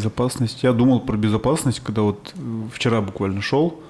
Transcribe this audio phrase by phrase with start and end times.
[0.00, 0.62] Безопасность.
[0.62, 3.82] Я думал про безопасность, когда вот э, вчера буквально шел,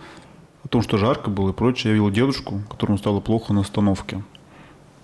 [0.64, 1.90] о том, что жарко было и прочее.
[1.90, 4.25] Я видел дедушку, которому стало плохо на остановке.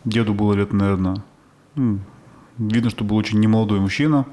[0.04, 1.22] Деду было лет, наверное,
[1.76, 2.00] ну,
[2.58, 4.26] видно, что был очень немолодой мужчина.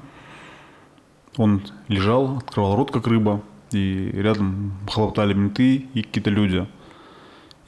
[1.36, 6.66] Он лежал, открывал рот, как рыба, и рядом хлопотали менты и какие-то люди.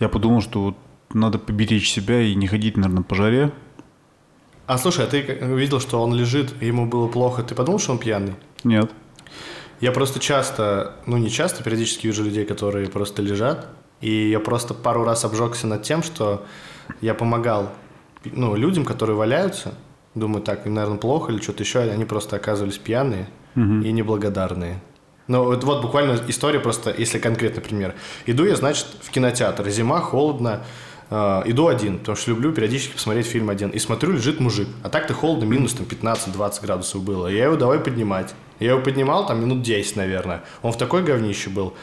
[0.00, 0.76] Я подумал, что вот
[1.14, 3.52] надо поберечь себя и не ходить, наверное, по жаре.
[4.66, 7.98] А слушай, а ты видел, что он лежит, ему было плохо, ты подумал, что он
[7.98, 8.34] пьяный?
[8.66, 8.90] Нет.
[9.80, 13.68] Я просто часто, ну не часто, периодически вижу людей, которые просто лежат,
[14.00, 16.44] и я просто пару раз обжегся над тем, что
[17.00, 17.70] я помогал
[18.24, 19.74] ну, людям, которые валяются,
[20.14, 23.82] думаю, так, им, наверное, плохо или что-то еще, они просто оказывались пьяные угу.
[23.82, 24.80] и неблагодарные.
[25.28, 27.94] Ну, вот, вот буквально история просто, если конкретный пример.
[28.26, 30.64] Иду я, значит, в кинотеатр, зима, холодно,
[31.10, 33.70] иду один, потому что люблю периодически посмотреть фильм один.
[33.70, 34.68] И смотрю, лежит мужик.
[34.82, 37.28] А так-то холодно, минус там 15-20 градусов было.
[37.28, 38.34] Я его давай поднимать.
[38.58, 40.42] Я его поднимал там минут 10, наверное.
[40.62, 41.74] Он в такой говнище был.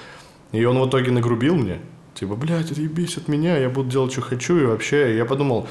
[0.52, 1.80] И он в итоге нагрубил мне.
[2.14, 4.58] Типа, блядь, это ебись от меня, я буду делать, что хочу.
[4.58, 5.68] И вообще, я подумал,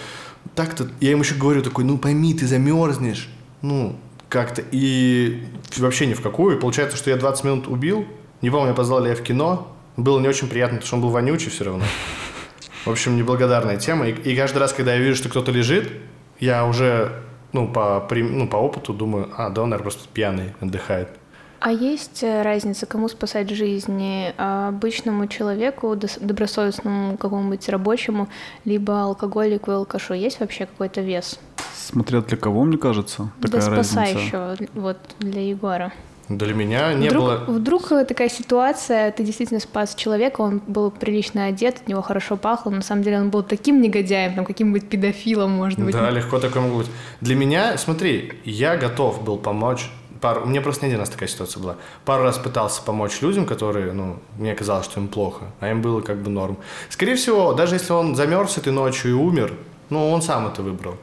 [0.54, 0.88] так-то...
[1.00, 3.28] Я ему еще говорю такой, ну пойми, ты замерзнешь.
[3.60, 3.96] Ну,
[4.28, 4.62] как-то.
[4.72, 5.44] И
[5.76, 6.56] вообще ни в какую.
[6.56, 8.06] И получается, что я 20 минут убил.
[8.40, 9.68] Не помню, я позвал ли я в кино.
[9.96, 11.84] Было не очень приятно, потому что он был вонючий все равно.
[12.84, 14.08] В общем, неблагодарная тема.
[14.08, 15.92] И, и каждый раз, когда я вижу, что кто-то лежит,
[16.40, 17.12] я уже,
[17.52, 21.08] ну, по, ну, по опыту думаю, а, да он, наверное, просто пьяный, отдыхает.
[21.60, 24.34] А есть э, разница, кому спасать жизни?
[24.36, 28.28] А обычному человеку, добросовестному какому-нибудь рабочему,
[28.64, 30.14] либо алкоголику и алкашу?
[30.14, 31.38] Есть вообще какой-то вес?
[31.76, 33.84] Смотря для кого, мне кажется, такая да разница.
[33.84, 35.92] спасающего, вот для Егора.
[36.38, 37.44] Для меня не вдруг, было...
[37.46, 42.70] Вдруг такая ситуация, ты действительно спас человека, он был прилично одет, от него хорошо пахло,
[42.70, 45.94] но на самом деле он был таким негодяем, там, каким-нибудь педофилом, может быть.
[45.94, 46.90] Да, легко такое могло быть.
[47.20, 51.28] Для меня, смотри, я готов был помочь пару, у меня просто не один раз такая
[51.28, 51.76] ситуация была.
[52.04, 56.00] Пару раз пытался помочь людям, которые, ну, мне казалось, что им плохо, а им было
[56.00, 56.56] как бы норм.
[56.88, 59.52] Скорее всего, даже если он замерз этой ночью и умер,
[59.90, 60.94] ну, он сам это выбрал.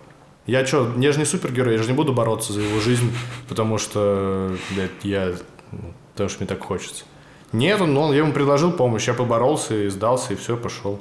[0.50, 3.14] Я что, я же не супергерой, я же не буду бороться за его жизнь,
[3.48, 5.36] потому что, блядь, я,
[5.72, 7.06] ну, потому что мне так хочется.
[7.52, 11.00] Нет, он, он, я ему предложил помощь, я поборолся и сдался, и все, пошел.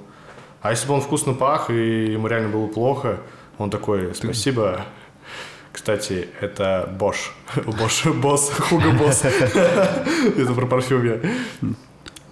[0.61, 3.21] А если бы он вкусно пах, и ему реально было плохо,
[3.57, 4.85] он такой, спасибо,
[5.73, 7.31] кстати, это Bosch.
[7.57, 9.25] Bosch, босс, Хуга босс.
[9.25, 11.21] Это про парфюм я.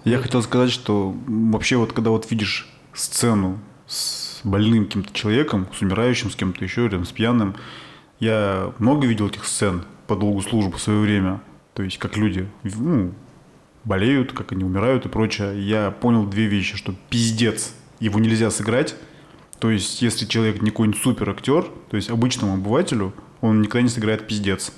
[0.03, 3.57] Я хотел сказать, что вообще вот когда вот видишь сцену
[3.87, 7.55] с больным каким-то человеком, с умирающим, с кем-то еще, рядом с пьяным,
[8.19, 11.41] я много видел этих сцен по долгу службы в свое время.
[11.73, 13.13] То есть как люди ну,
[13.83, 15.61] болеют, как они умирают и прочее.
[15.61, 18.95] Я понял две вещи, что пиздец, его нельзя сыграть.
[19.59, 23.89] То есть если человек не какой-нибудь супер актер, то есть обычному обывателю– он никогда не
[23.89, 24.73] сыграет пиздец.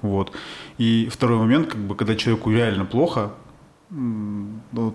[0.00, 0.32] Вот.
[0.78, 3.32] И второй момент, как бы, когда человеку реально плохо,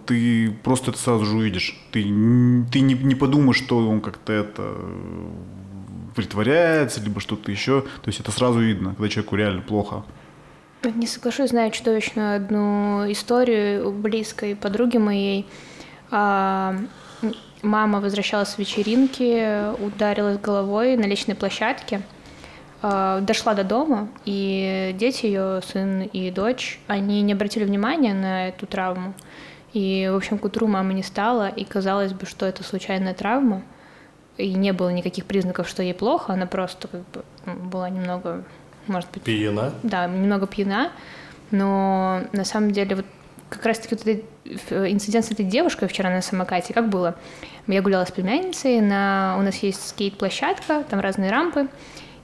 [0.05, 1.79] ты просто это сразу же увидишь.
[1.91, 5.29] Ты, ты не, не подумаешь, что он как-то это э,
[6.15, 7.81] притворяется, либо что-то еще.
[7.81, 10.03] То есть это сразу видно, когда человеку реально плохо.
[10.83, 15.45] Не соглашусь, знаю чудовищную одну историю близкой подруги моей.
[16.09, 16.75] А,
[17.61, 22.01] мама возвращалась с вечеринки, ударилась головой на личной площадке–
[22.81, 28.67] дошла до дома, и дети ее, сын и дочь, они не обратили внимания на эту
[28.67, 29.13] травму.
[29.73, 33.63] И, в общем, к утру мамы не стало, и казалось бы, что это случайная травма,
[34.37, 38.43] и не было никаких признаков, что ей плохо, она просто как бы была немного,
[38.85, 39.23] может быть...
[39.23, 39.73] Пьяна?
[39.83, 40.91] Да, немного пьяна,
[41.51, 43.05] но на самом деле вот
[43.49, 47.15] как раз-таки вот этот инцидент с этой девушкой вчера на самокате, как было?
[47.65, 49.35] Я гуляла с племянницей, на...
[49.39, 51.67] у нас есть скейт-площадка, там разные рампы,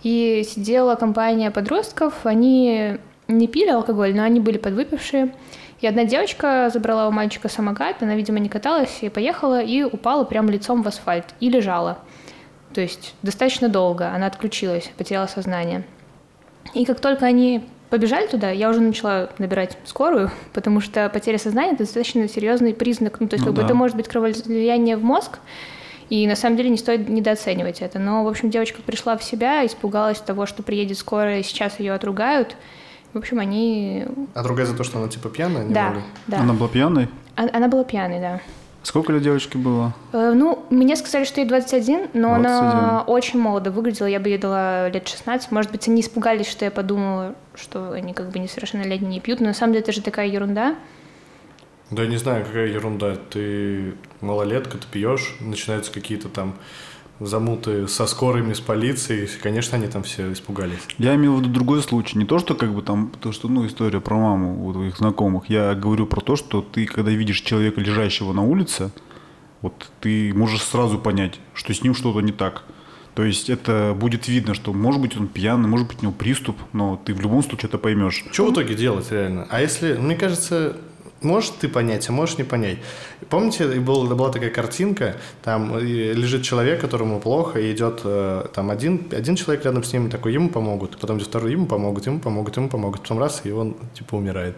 [0.04, 2.98] и сидела компания подростков, они
[3.28, 5.34] не пили алкоголь, но они были подвыпившие.
[5.82, 10.24] И одна девочка забрала у мальчика самокат, она, видимо, не каталась и поехала, и упала
[10.24, 12.00] прямо лицом в асфальт, и лежала.
[12.74, 15.84] То есть достаточно долго она отключилась, потеряла сознание.
[16.74, 21.72] И как только они побежали туда, я уже начала набирать скорую, потому что потеря сознания–
[21.74, 23.20] это достаточно серьезный признак.
[23.20, 23.62] Ну, то есть, ну, как да.
[23.62, 25.40] бы это может быть кровоизлияние в мозг,
[26.14, 27.98] и на самом деле не стоит недооценивать это.
[27.98, 31.92] Но, в общем, девочка пришла в себя, испугалась того, что приедет скорая, и сейчас ее
[31.94, 32.56] отругают.
[33.14, 34.06] В общем, они...
[34.36, 35.68] Отругают за то, что она типа пьяная?
[35.68, 36.02] Да, могли?
[36.28, 36.40] да.
[36.42, 37.10] Она была пьяной?
[37.36, 38.42] Она, она была пьяной, да.
[38.84, 39.96] Сколько лет девочки было?
[40.12, 42.46] Э, ну, мне сказали, что ей 21, но 21.
[42.46, 44.06] она очень молодо выглядела.
[44.06, 45.50] Я бы ей дала лет 16.
[45.50, 49.40] Может быть, они испугались, что я подумала, что они как бы несовершеннолетние не пьют.
[49.40, 50.76] Но на самом деле это же такая ерунда.
[51.92, 53.16] Да я не знаю, какая ерунда.
[53.16, 56.56] Ты малолетка, ты пьешь, начинаются какие-то там
[57.20, 60.80] замуты со скорыми, с полицией, конечно, они там все испугались.
[60.98, 62.18] Я имел в виду другой случай.
[62.18, 65.50] Не то, что как бы там, то, что, ну, история про маму у твоих знакомых.
[65.50, 68.92] Я говорю про то, что ты, когда видишь человека, лежащего на улице,
[69.62, 72.64] вот ты можешь сразу понять, что с ним что-то не так.
[73.16, 76.58] То есть это будет видно, что может быть он пьяный, может быть у него приступ,
[76.74, 78.26] но ты в любом случае это поймешь.
[78.32, 79.48] Что в итоге делать реально?
[79.52, 80.78] А если, мне кажется,
[81.24, 82.78] можешь ты понять, а можешь не понять.
[83.30, 89.08] Помните, был, была такая картинка, там лежит человек, которому плохо, и идет э, там один,
[89.12, 92.58] один человек рядом с ним, такой, ему помогут, потом идет второй, ему помогут, ему помогут,
[92.58, 94.58] ему помогут, потом раз, и он типа умирает.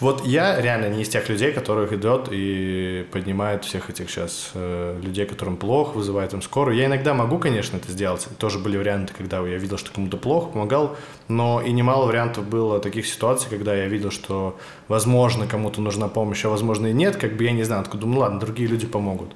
[0.00, 5.00] Вот я реально не из тех людей, которых идет и поднимает всех этих сейчас э,
[5.02, 6.76] людей, которым плохо, вызывает им скорую.
[6.76, 8.28] Я иногда могу, конечно, это сделать.
[8.38, 10.96] Тоже были варианты, когда я видел, что кому-то плохо, помогал,
[11.28, 14.58] но и немало вариантов было таких ситуаций, когда я видел, что,
[14.88, 18.18] возможно, кому-то нужна помощь, а возможно и нет, как бы я не знаю, откуда, ну
[18.20, 19.32] ладно, другие люди помогут.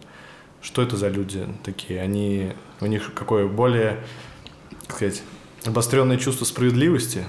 [0.63, 2.01] Что это за люди такие?
[2.01, 3.99] Они, у них какое более,
[4.87, 5.23] как сказать,
[5.65, 7.25] обостренное чувство справедливости?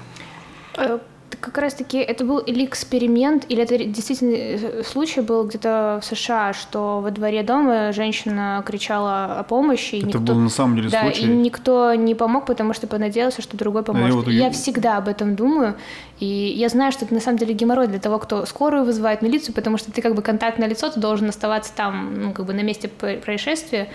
[1.34, 6.04] Э, как раз-таки это был или эксперимент, или это действительно э, случай был где-то в
[6.04, 9.96] США, что во дворе дома женщина кричала о помощи.
[9.96, 11.22] это никто, был на самом деле да, случай.
[11.22, 14.14] и никто не помог, потому что понадеялся, что другой поможет.
[14.14, 15.76] вот я всегда об этом думаю,
[16.20, 19.54] и я знаю, что это на самом деле геморрой для того, кто скорую вызывает, милицию,
[19.54, 22.62] потому что ты как бы контактное лицо, ты должен оставаться там, ну, как бы на
[22.62, 23.88] месте происшествия,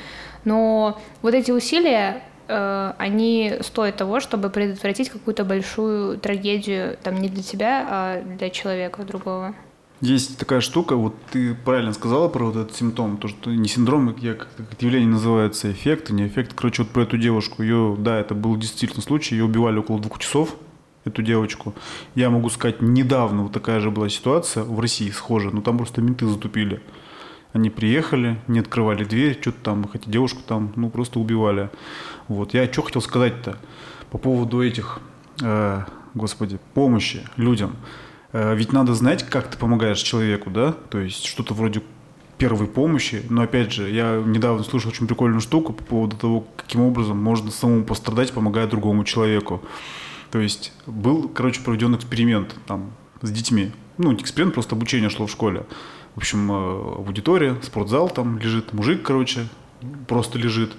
[0.46, 7.44] но вот эти усилия, они стоят того, чтобы предотвратить какую-то большую трагедию, там, не для
[7.44, 9.54] тебя, а для человека другого.
[10.02, 14.16] Есть такая штука, вот ты правильно сказала про вот этот симптом, то, что не синдром,
[14.20, 16.54] я как как это явление называется, эффект, не эффект.
[16.56, 20.20] Короче, вот про эту девушку, ее, да, это был действительно случай, ее убивали около двух
[20.20, 20.56] часов,
[21.04, 21.74] эту девочку.
[22.16, 26.02] Я могу сказать, недавно вот такая же была ситуация в России схожая, но там просто
[26.02, 26.82] менты затупили.
[27.52, 31.70] Они приехали, не открывали дверь, что-то там, хотя девушку там, ну, просто убивали.
[32.28, 33.58] Вот, я что хотел сказать-то
[34.12, 35.00] по поводу этих,
[35.42, 37.76] э, господи, помощи людям.
[38.34, 40.74] Э, Ведь надо знать, как ты помогаешь человеку, да?
[40.90, 41.82] То есть что-то вроде
[42.38, 43.24] первой помощи.
[43.30, 47.52] Но опять же, я недавно слышал очень прикольную штуку по поводу того, каким образом можно
[47.52, 49.62] самому пострадать, помогая другому человеку.
[50.32, 52.92] То есть был, короче, проведен эксперимент там
[53.22, 53.72] с детьми.
[53.98, 55.66] Ну, не эксперимент, просто обучение шло в школе.
[56.20, 56.56] Общем, э,
[56.98, 59.48] аудитория, спортзал там лежит, мужик, короче,
[60.06, 60.74] просто лежит.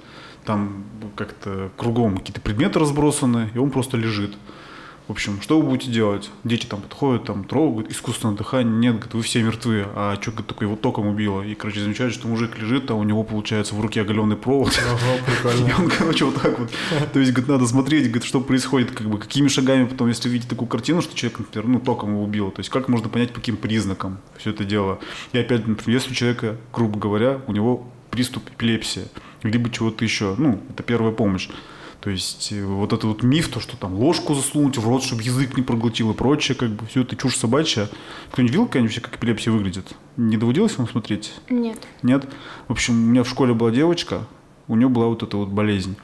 [0.44, 0.84] Там
[1.16, 4.37] как-то кругом какие-то предметы разбросаны, и он просто лежит.
[5.10, 6.30] В общем, что вы будете делать?
[6.44, 10.46] Дети там подходят, там трогают, искусственное дыхание, нет, говорит, вы все мертвы, а что, говорит,
[10.46, 11.42] такое его током убило?
[11.42, 14.70] И, короче, замечают, что мужик лежит, а у него, получается, в руке оголенный провод.
[14.70, 16.70] И он, короче, вот так вот.
[17.12, 20.48] То есть, говорит, надо смотреть, говорит, что происходит, как бы, какими шагами потом, если увидите
[20.48, 23.40] такую картину, что человек, например, ну, током его убило, то есть, как можно понять, по
[23.40, 25.00] каким признакам все это дело.
[25.32, 29.08] И опять, например, если у человека, грубо говоря, у него приступ эпилепсии,
[29.42, 31.48] либо чего-то еще, ну, это первая помощь.
[32.00, 35.23] То есть э, вот этот вот миф, то, что там ложку засунуть в рот, чтобы
[35.23, 37.88] язык не проглотил и прочее, как бы все это чушь собачья.
[38.32, 39.94] Кто-нибудь видел, как вообще, как эпилепсия выглядит?
[40.17, 41.35] Не доводилось вам смотреть?
[41.50, 41.79] Нет.
[42.02, 42.26] Нет?
[42.69, 44.26] В общем, у меня в школе была девочка,
[44.67, 45.97] у нее была вот эта вот болезнь.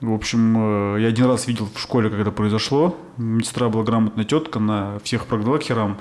[0.00, 2.96] В общем, э, я один раз видел в школе, когда это произошло.
[3.16, 5.98] Медсестра была грамотная тетка, она всех прогнала к херам.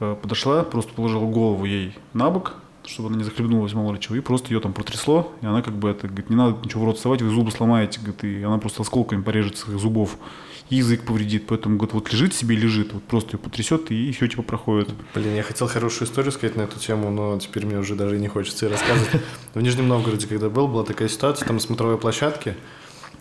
[0.00, 2.54] Э, Подошла, просто положила голову ей на бок,
[2.86, 5.74] чтобы она не захлебнулась, мало ли чего, и просто ее там протрясло, и она как
[5.74, 8.58] бы это, говорит, не надо ничего в рот совать, вы зубы сломаете, говорит, и она
[8.58, 10.16] просто осколками порежет своих зубов,
[10.70, 14.42] язык повредит, поэтому, говорит, вот лежит себе лежит, вот просто ее потрясет, и все типа
[14.42, 14.88] проходит.
[15.14, 18.28] Блин, я хотел хорошую историю сказать на эту тему, но теперь мне уже даже не
[18.28, 19.22] хочется ее рассказывать.
[19.54, 22.56] В Нижнем Новгороде, когда был, была такая ситуация, там на смотровой площадке,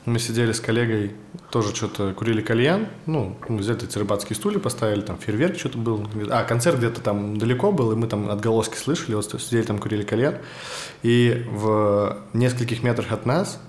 [0.05, 1.13] мы сидели с коллегой,
[1.51, 6.07] тоже что-то курили кальян, ну, мы взяли эти рыбацкие стулья, поставили, там фейерверк что-то был.
[6.29, 10.03] А, концерт где-то там далеко был, и мы там отголоски слышали, вот сидели там, курили
[10.03, 10.37] кальян.
[11.03, 13.61] И в нескольких метрах от нас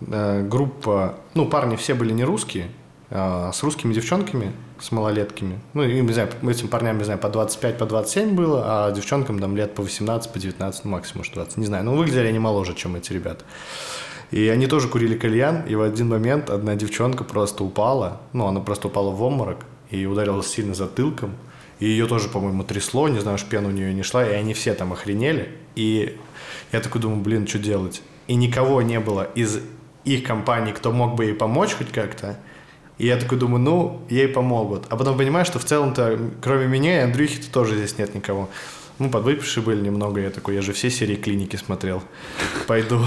[0.00, 2.68] э, группа, ну, парни все были не русские,
[3.10, 5.60] а с русскими девчонками, с малолетками.
[5.72, 9.38] Ну, и, не знаю, этим парням, не знаю, по 25, по 27 было, а девчонкам
[9.38, 11.84] там лет по 18, по 19, ну, максимум, может, 20, не знаю.
[11.84, 13.44] Но выглядели они моложе, чем эти ребята.
[14.30, 18.60] И они тоже курили кальян, и в один момент одна девчонка просто упала, ну, она
[18.60, 19.58] просто упала в обморок
[19.90, 21.34] и ударилась сильно затылком.
[21.80, 24.54] И ее тоже, по-моему, трясло, не знаю, уж пена у нее не шла, и они
[24.54, 25.50] все там охренели.
[25.74, 26.18] И
[26.72, 28.02] я такой думаю, блин, что делать?
[28.26, 29.60] И никого не было из
[30.04, 32.38] их компании, кто мог бы ей помочь хоть как-то.
[32.98, 34.84] И я такой думаю, ну, ей помогут.
[34.88, 38.48] А потом понимаю, что в целом-то, кроме меня и Андрюхи-то тоже здесь нет никого.
[39.00, 42.00] Ну, подвыпившие были немного, я такой, я же все серии клиники смотрел.
[42.68, 43.00] Пойду.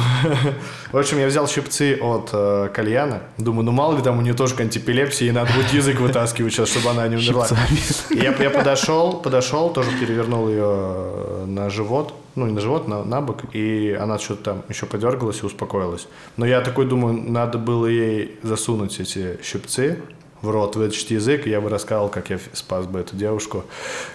[0.92, 3.22] В общем, я взял щипцы от э, кальяна.
[3.38, 6.54] Думаю, ну мало ли там у нее тоже к антипилепсии, и надо будет язык вытаскивать
[6.54, 7.48] сейчас, чтобы она не умерла.
[8.10, 12.14] Я, я подошел, подошел, тоже перевернул ее э, на живот.
[12.36, 16.10] ну, не на живот, на, на бок, и она что-то там еще подергалась и успокоилась.
[16.36, 20.00] Но я такой думаю, надо было ей засунуть эти щипцы
[20.42, 23.66] в рот, вытащить язык, и я бы рассказал, как я спас бы эту девушку.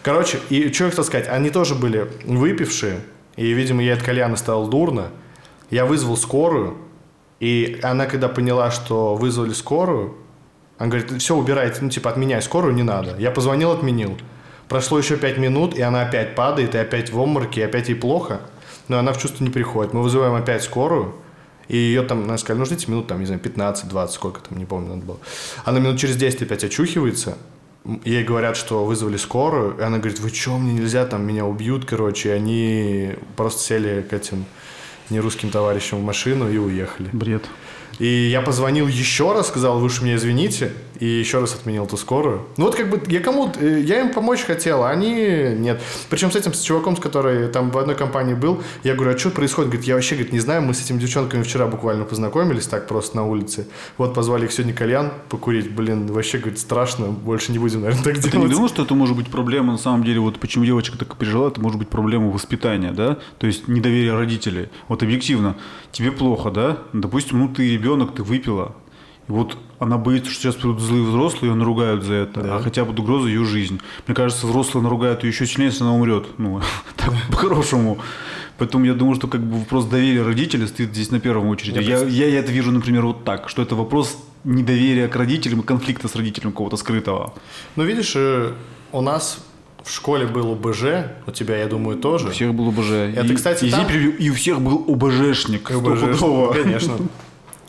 [0.02, 3.00] Короче, и что я хотел сказать, они тоже были выпившие,
[3.36, 5.08] и, видимо, ей от кальяна стало дурно.
[5.70, 6.76] Я вызвал скорую,
[7.40, 10.16] и она, когда поняла, что вызвали скорую,
[10.78, 13.16] она говорит, все, убирайте, ну, типа, отменяй скорую, не надо.
[13.18, 14.18] Я позвонил, отменил.
[14.68, 17.94] Прошло еще пять минут, и она опять падает, и опять в обмороке, и опять ей
[17.94, 18.40] плохо.
[18.88, 19.92] Но она в чувство не приходит.
[19.92, 21.14] Мы вызываем опять скорую,
[21.68, 24.64] и ее там, она сказали, ну ждите минут, там, не знаю, 15-20, сколько там, не
[24.64, 25.18] помню, надо было.
[25.64, 27.36] Она минут через 10 опять очухивается,
[28.04, 31.84] ей говорят, что вызвали скорую, и она говорит, вы что, мне нельзя, там, меня убьют,
[31.84, 34.44] короче, и они просто сели к этим
[35.10, 37.08] нерусским товарищам в машину и уехали.
[37.12, 37.44] Бред.
[37.98, 41.96] И я позвонил еще раз, сказал, вы уж меня извините, и еще раз отменил ту
[41.96, 42.42] скорую.
[42.56, 45.10] Ну вот как бы я кому я им помочь хотел, а они
[45.58, 45.82] нет.
[46.08, 49.18] Причем с этим, с чуваком, с который там в одной компании был, я говорю, а
[49.18, 49.70] что происходит?
[49.72, 53.16] Говорит, я вообще говорит, не знаю, мы с этими девчонками вчера буквально познакомились так просто
[53.16, 53.66] на улице.
[53.98, 58.14] Вот позвали их сегодня кальян покурить, блин, вообще, говорит, страшно, больше не будем, наверное, так
[58.14, 58.48] Ты делать.
[58.48, 61.48] не думал, что это может быть проблема, на самом деле, вот почему девочка так пережила,
[61.48, 63.18] это может быть проблема воспитания, да?
[63.40, 64.68] То есть недоверие родителей.
[64.86, 65.56] Вот объективно,
[65.90, 66.78] тебе плохо, да?
[66.92, 68.76] Допустим, ну ты ребенок, ты выпила.
[69.32, 72.56] Вот она боится, что сейчас придут злые взрослые, ее наругают за это, Да.
[72.56, 73.80] а хотя бы угроза ее жизнь.
[74.06, 76.26] Мне кажется, взрослые наругают ее еще сильнее, если она умрет.
[76.38, 76.60] Ну,
[76.96, 77.98] так, по-хорошему.
[78.58, 81.78] Поэтому я думаю, что как бы вопрос доверия родителей стоит здесь на первом очереди.
[81.80, 85.62] Я Я, я, это вижу, например, вот так, что это вопрос недоверия к родителям и
[85.64, 87.32] конфликта с родителем какого-то скрытого.
[87.76, 88.52] Ну, видишь, э,
[88.92, 89.38] у нас
[89.82, 90.84] в школе был ОБЖ,
[91.26, 92.28] у тебя, я думаю, тоже.
[92.28, 92.90] У всех был ОБЖ.
[93.16, 95.70] Это, и, кстати, и, там- и у всех был ОБЖшник.
[95.70, 96.54] ОБЖ.
[96.62, 96.98] Конечно.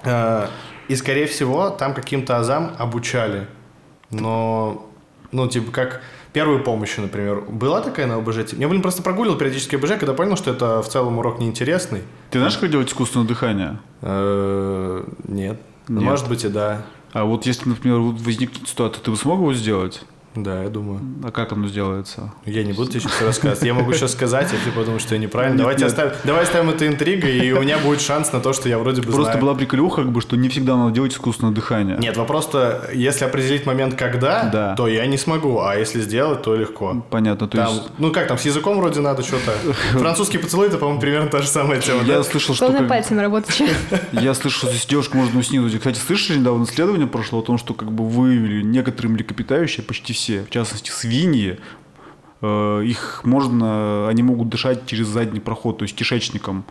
[0.87, 3.47] И, скорее всего, там каким-то азам обучали.
[4.11, 4.89] Но,
[5.31, 6.01] ну, типа, как
[6.33, 7.41] первую помощь, например.
[7.41, 8.53] Была такая на ОБЖ?
[8.53, 12.01] Я, блин, просто прогуливал периодически ОБЖ, когда понял, что это в целом урок неинтересный.
[12.31, 13.79] Ты знаешь, как делать искусственное дыхание?
[14.01, 15.61] Э, Нет.
[15.87, 16.83] Может быть, и да.
[17.11, 20.03] А вот если, например, возникнет ситуация, ты бы смог его сделать?
[20.35, 20.99] Да, я думаю.
[21.23, 22.33] А как оно сделается?
[22.45, 23.63] Я не буду тебе сейчас рассказывать.
[23.63, 25.53] Я могу сейчас сказать, а ты подумаешь, что я неправильно.
[25.53, 25.91] Нет, Давайте нет.
[25.91, 29.01] оставим, давай оставим это интригой, и у меня будет шанс на то, что я вроде
[29.01, 29.41] бы Просто знаю.
[29.41, 31.97] была приколюха, как бы, что не всегда надо делать искусственное дыхание.
[31.97, 34.75] Нет, вопрос-то, если определить момент когда, Да.
[34.75, 37.05] то я не смогу, а если сделать, то легко.
[37.11, 37.83] Понятно, то Там, есть...
[37.99, 39.51] ну как там, с языком вроде надо что-то.
[39.99, 42.01] Французский поцелуй, это, по-моему, примерно та же самая тема.
[42.03, 42.23] Я да?
[42.23, 42.65] слышал, что...
[42.65, 43.61] Главное как- пальцем работать.
[44.11, 45.77] Я слышал, что здесь девушку можно уснуть.
[45.77, 50.22] Кстати, слышали, недавно исследование прошло о том, что как бы выявили некоторые млекопитающие, почти все,
[50.29, 51.59] в частности свиньи,
[52.41, 56.65] э, их можно, они могут дышать через задний проход, то есть кишечником.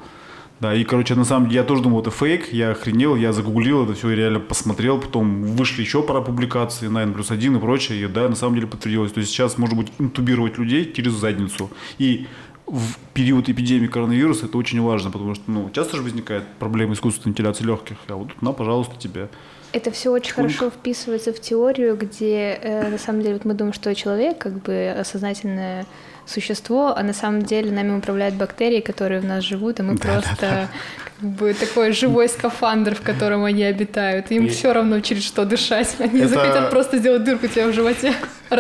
[0.61, 3.82] Да, и, короче, на самом деле, я тоже думал, это фейк, я охренел, я загуглил
[3.82, 8.06] это все, реально посмотрел, потом вышли еще пара публикаций, 9 плюс 1 и прочее, и
[8.06, 9.11] да, на самом деле подтвердилось.
[9.11, 11.68] То есть сейчас можно будет интубировать людей через задницу.
[11.99, 12.28] И
[12.66, 17.32] в период эпидемии коронавируса это очень важно, потому что, ну, часто же возникает проблема искусственной
[17.32, 19.30] вентиляции легких, а вот тут, на, пожалуйста, тебе.
[19.73, 23.73] Это все очень хорошо вписывается в теорию, где э, на самом деле вот мы думаем,
[23.73, 25.87] что человек как бы осознательное
[26.26, 30.69] существо, а на самом деле нами управляют бактерии, которые в нас живут, а мы просто
[31.05, 34.31] как бы такой живой скафандр, в котором они обитают.
[34.31, 35.95] Им И- все равно через что дышать.
[35.99, 38.12] Они Это- захотят просто сделать дырку тебе в животе.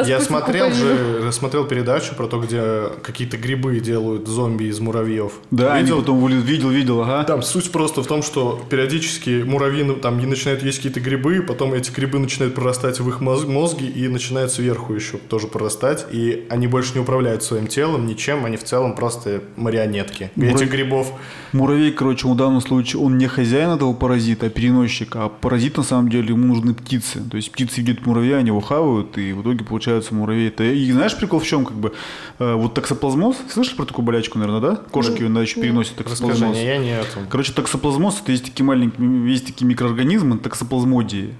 [0.06, 2.62] Я смотрел же, смотрел передачу про то, где
[3.02, 5.32] какие-то грибы делают зомби из муравьев.
[5.50, 5.96] Да, Видел?
[5.96, 7.24] они потом видел, видел, ага.
[7.24, 11.42] Там суть просто в том, что периодически муравьи ну, там не начинают есть какие-то грибы,
[11.46, 16.06] потом эти грибы начинают прорастать в их моз- мозги и начинают сверху еще тоже прорастать,
[16.10, 20.70] и они больше не управляют своим телом ничем, они в целом просто марионетки Муравь- этих
[20.70, 21.12] грибов.
[21.52, 25.82] Муравей, короче, в данном случае, он не хозяин этого паразита, а переносчик, а паразит, на
[25.82, 27.20] самом деле, ему нужны птицы.
[27.28, 30.48] То есть птицы видят муравья, они его хавают, и в итоге получается муравей.
[30.48, 30.64] Это...
[30.64, 31.92] И знаешь, прикол в чем, как бы,
[32.38, 34.76] э, вот таксоплазмоз, слышали про такую болячку, наверное, да?
[34.76, 36.56] Кошки, она еще переносят Расскажи таксоплазмоз.
[36.56, 37.26] мне, я не это.
[37.28, 41.34] Короче, таксоплазмоз это есть такие маленькие, есть такие микроорганизмы, таксоплазмодии.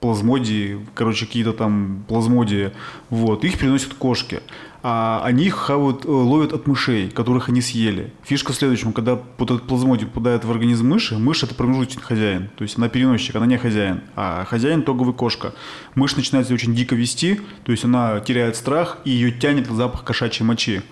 [0.00, 2.72] Плазмодии, короче, какие-то там плазмодии.
[3.08, 4.40] Вот, их переносят кошки.
[4.88, 8.12] А они их хавают, э, ловят от мышей, которых они съели.
[8.22, 12.50] Фишка в следующем, когда вот этот плазмодий попадает в организм мыши, мышь это промежуточный хозяин.
[12.56, 14.02] То есть она переносчик, она не хозяин.
[14.14, 15.54] А хозяин тоговый кошка.
[15.96, 19.74] Мышь начинает себя очень дико вести, то есть она теряет страх и ее тянет на
[19.74, 20.82] запах кошачьей мочи.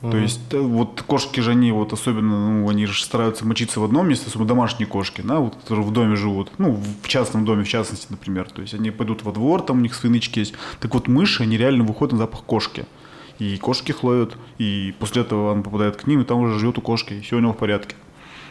[0.00, 3.84] То есть э, вот кошки же они вот особенно, ну, они же стараются мочиться в
[3.84, 7.62] одном месте, особенно домашние кошки, да, вот, которые в доме живут, ну, в частном доме
[7.62, 8.50] в частности, например.
[8.50, 10.54] То есть они пойдут во двор, там у них свои нычки есть.
[10.80, 12.84] Так вот мыши, они реально выходят на запах кошки.
[13.42, 14.04] И кошки их
[14.58, 17.38] и после этого он попадает к ним, и там уже живет у кошки, и все
[17.38, 17.96] у него в порядке.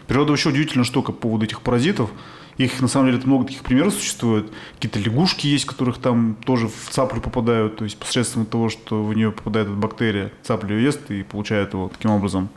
[0.06, 2.10] Природа вообще удивительная штука по поводу этих паразитов.
[2.58, 4.52] Их на самом деле много таких примеров существует.
[4.74, 9.14] Какие-то лягушки есть, которых там тоже в цаплю попадают, то есть посредством того, что в
[9.14, 12.50] нее попадает эта бактерия, цапля ее ест и получает его таким образом.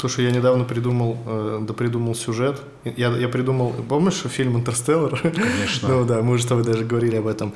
[0.00, 2.62] Слушай, я недавно придумал, э, да придумал сюжет.
[2.84, 5.20] Я, я придумал, помнишь фильм «Интерстеллар»?
[5.20, 5.88] Конечно.
[5.88, 7.52] ну да, мы же с тобой даже говорили об этом.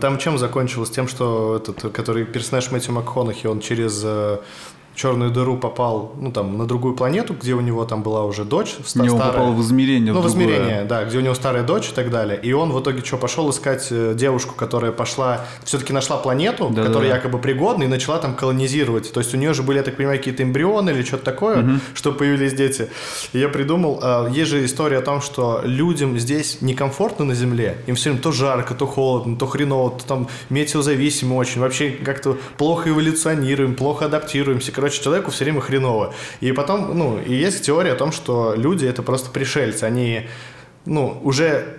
[0.00, 0.88] Там чем закончилось?
[0.88, 4.38] Тем, что этот, который персонаж Мэтью МакКонахи, он через э,
[4.94, 8.76] черную дыру попал, ну, там, на другую планету, где у него там была уже дочь
[8.84, 9.32] ста- Не, он старая.
[9.32, 10.12] попал в измерение.
[10.12, 10.44] Ну, в другое.
[10.46, 12.38] измерение, да, где у него старая дочь и так далее.
[12.40, 16.86] И он в итоге что, пошел искать э, девушку, которая пошла, все-таки нашла планету, Да-да-да.
[16.88, 19.12] которая якобы пригодна, и начала там колонизировать.
[19.12, 22.12] То есть у нее же были, я так понимаю, какие-то эмбрионы или что-то такое, что
[22.12, 22.88] появились дети.
[23.32, 27.78] И я придумал, э, есть же история о том, что людям здесь некомфортно на Земле,
[27.86, 32.36] им все время то жарко, то холодно, то хреново, то там метеозависимы очень, вообще как-то
[32.56, 34.72] плохо эволюционируем, плохо адаптируемся.
[34.84, 36.12] Короче, человеку все время хреново.
[36.42, 40.28] И потом, ну, и есть теория о том, что люди это просто пришельцы, они,
[40.84, 41.78] ну, уже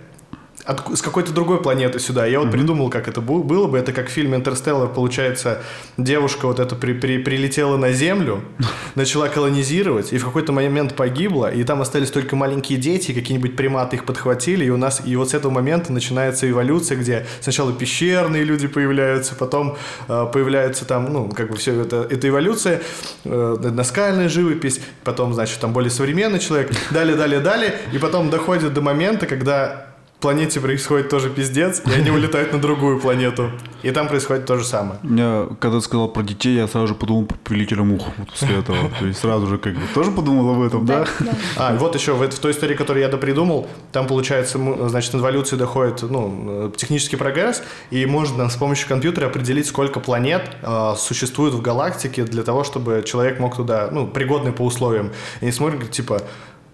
[0.65, 2.25] от- с какой-то другой планеты сюда.
[2.25, 3.77] Я вот придумал, как это бу- было бы.
[3.77, 5.62] Это как в фильме «Интерстеллар», получается,
[5.98, 8.41] девушка вот эта при- при- прилетела на Землю,
[8.95, 13.98] начала колонизировать, и в какой-то момент погибла, и там остались только маленькие дети, какие-нибудь приматы
[13.98, 18.43] их подхватили, и у нас, и вот с этого момента начинается эволюция, где сначала пещерные
[18.43, 22.81] люди появляются, потом э, появляются там, ну, как бы все это, это эволюция,
[23.24, 28.74] э, наскальная живопись, потом, значит, там более современный человек, далее, далее, далее, и потом доходит
[28.74, 29.88] до момента, когда
[30.19, 33.51] планете происходит тоже пиздец, и они улетают на другую планету.
[33.84, 35.00] И там происходит то же самое.
[35.03, 38.31] У меня, когда ты сказал про детей, я сразу же подумал про прилетели мух вот
[38.31, 38.89] после этого.
[39.00, 41.05] То есть сразу же как бы тоже подумал об этом, да?
[41.19, 41.31] да.
[41.57, 45.19] А, и вот еще в, в той истории, которую я допридумал, там, получается, значит, в
[45.19, 50.93] эволюции доходит ну, э, технический прогресс, и можно с помощью компьютера определить, сколько планет э,
[50.98, 55.12] существует в галактике для того, чтобы человек мог туда, ну, пригодный по условиям.
[55.41, 56.22] И они смотрят, говорят, типа,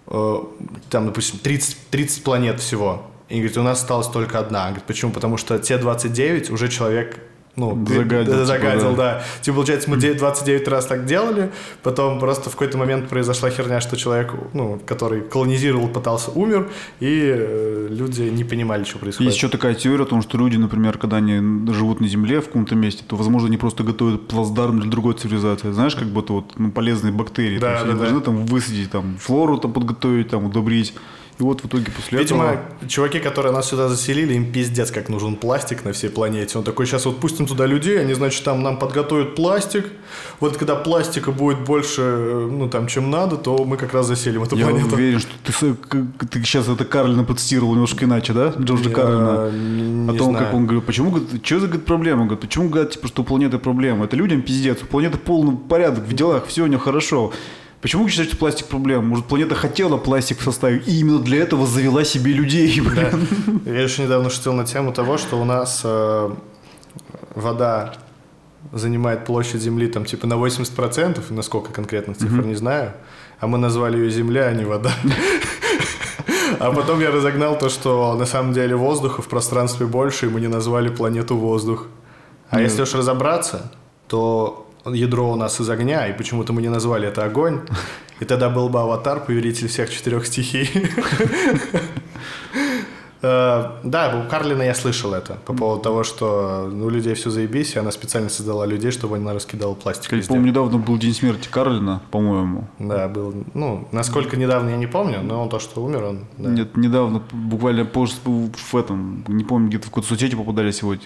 [0.08, 0.36] э,
[0.90, 3.11] там, допустим, 30, 30 планет всего.
[3.32, 4.66] И говорит, у нас осталась только одна.
[4.66, 5.12] Говорит, почему?
[5.12, 7.18] Потому что те 29 уже человек
[7.58, 8.96] ну, Загадил, типа, загадил, да.
[8.96, 9.24] да.
[9.42, 11.52] Типа, получается, мы 9 29 раз так делали,
[11.84, 16.70] потом просто в какой-то момент произошла херня, что человек, ну, который колонизировал, пытался, умер,
[17.02, 19.32] и э, люди не понимали, что происходит.
[19.32, 22.46] Есть еще такая теория о том, что люди, например, когда они живут на Земле в
[22.46, 25.72] каком-то месте, то, возможно, они просто готовят плацдарм для другой цивилизации.
[25.72, 27.60] Знаешь, как будто вот ну, полезные бактерии.
[27.60, 28.06] Да, то есть да, они да.
[28.06, 30.94] должны там высадить, там, флору там подготовить, там, удобрить.
[31.42, 32.88] И вот в итоге после Видимо, этого...
[32.88, 36.56] чуваки, которые нас сюда заселили, им пиздец, как нужен пластик на всей планете.
[36.60, 39.88] Он такой, сейчас вот пустим туда людей, они, значит, там нам подготовят пластик.
[40.40, 44.44] Вот когда пластика будет больше, э, ну, там, чем надо, то мы как раз заселим
[44.44, 44.94] эту Я планету.
[44.94, 48.54] уверен, что ты, ты сейчас это Карлина процитировал немножко иначе, да?
[48.60, 49.50] Джорджа Я Карлина.
[49.50, 50.46] не О том, знаю.
[50.46, 52.26] как он говорит, почему, говорит, что за говорит, проблема?
[52.26, 54.06] Говорит, почему говорят, типа, что у планеты проблема?
[54.06, 57.34] Это людям пиздец, у планеты полный порядок в делах, все у нее хорошо.
[57.82, 59.04] Почему считаете, пластик проблема?
[59.04, 63.28] Может, планета хотела пластик в составе, и именно для этого завела себе людей, блин.
[63.66, 63.72] Да.
[63.72, 66.30] Я еще недавно шутил на тему того, что у нас э,
[67.34, 67.94] вода
[68.72, 72.94] занимает площадь Земли там типа на 80%, и насколько конкретных цифр не знаю,
[73.40, 74.92] а мы назвали ее Земля, а не вода.
[76.60, 80.40] А потом я разогнал то, что на самом деле воздуха в пространстве больше, и мы
[80.42, 81.88] не назвали планету воздух.
[82.52, 82.62] А Ну.
[82.64, 83.72] если уж разобраться,
[84.08, 87.62] то ядро у нас из огня, и почему-то мы не назвали это огонь.
[88.20, 90.70] И тогда был бы аватар, повелитель всех четырех стихий.
[93.24, 97.30] Э, Да, у Карлина я слышал это по поводу того, что ну, у людей все
[97.30, 101.14] заебись, и она специально создала людей, чтобы она раскидала пластик Я помню, недавно был день
[101.14, 102.68] смерти Карлина, по-моему.
[102.80, 103.34] Да, был.
[103.54, 106.26] Ну, насколько недавно я не помню, но он то, что умер, он.
[106.38, 111.06] Нет, недавно, буквально позже, в этом, не помню, где-то в какой-то соцсети попадали сегодня,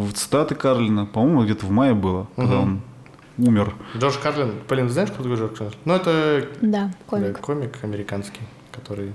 [0.00, 2.80] в цитаты Карлина, по-моему, где-то в мае было, когда он
[3.38, 3.74] умер.
[3.96, 5.74] Джордж Карлин, блин, знаешь, кто такой Джордж Карлин?
[5.84, 7.32] Ну, это Да, комик.
[7.34, 9.12] да, комик американский, который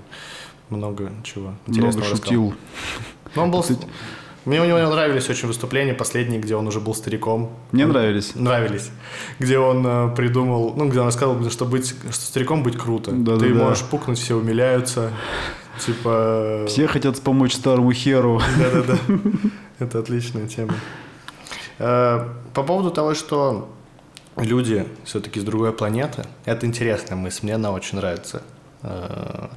[0.70, 2.24] много чего Много интересного рассказал.
[2.24, 2.54] шутил.
[3.34, 3.64] Но он был...
[4.44, 7.50] Мне у него нравились очень выступления последние, где он уже был стариком.
[7.72, 8.34] Мне нравились.
[8.34, 8.90] Нравились.
[9.38, 13.10] Где он э, придумал, ну, где он рассказал, что быть, что стариком быть круто.
[13.10, 13.44] Да-да-да.
[13.46, 15.10] Ты можешь пукнуть, все умиляются.
[15.80, 16.64] Типа...
[16.66, 18.40] Все хотят помочь старому херу.
[18.58, 18.98] Да-да-да.
[19.78, 20.74] Это отличная тема.
[21.78, 23.68] Э, По поводу того, что
[24.36, 28.42] люди все-таки с другой планеты, это интересная мысль, мне она очень нравится.
[28.82, 29.48] Э,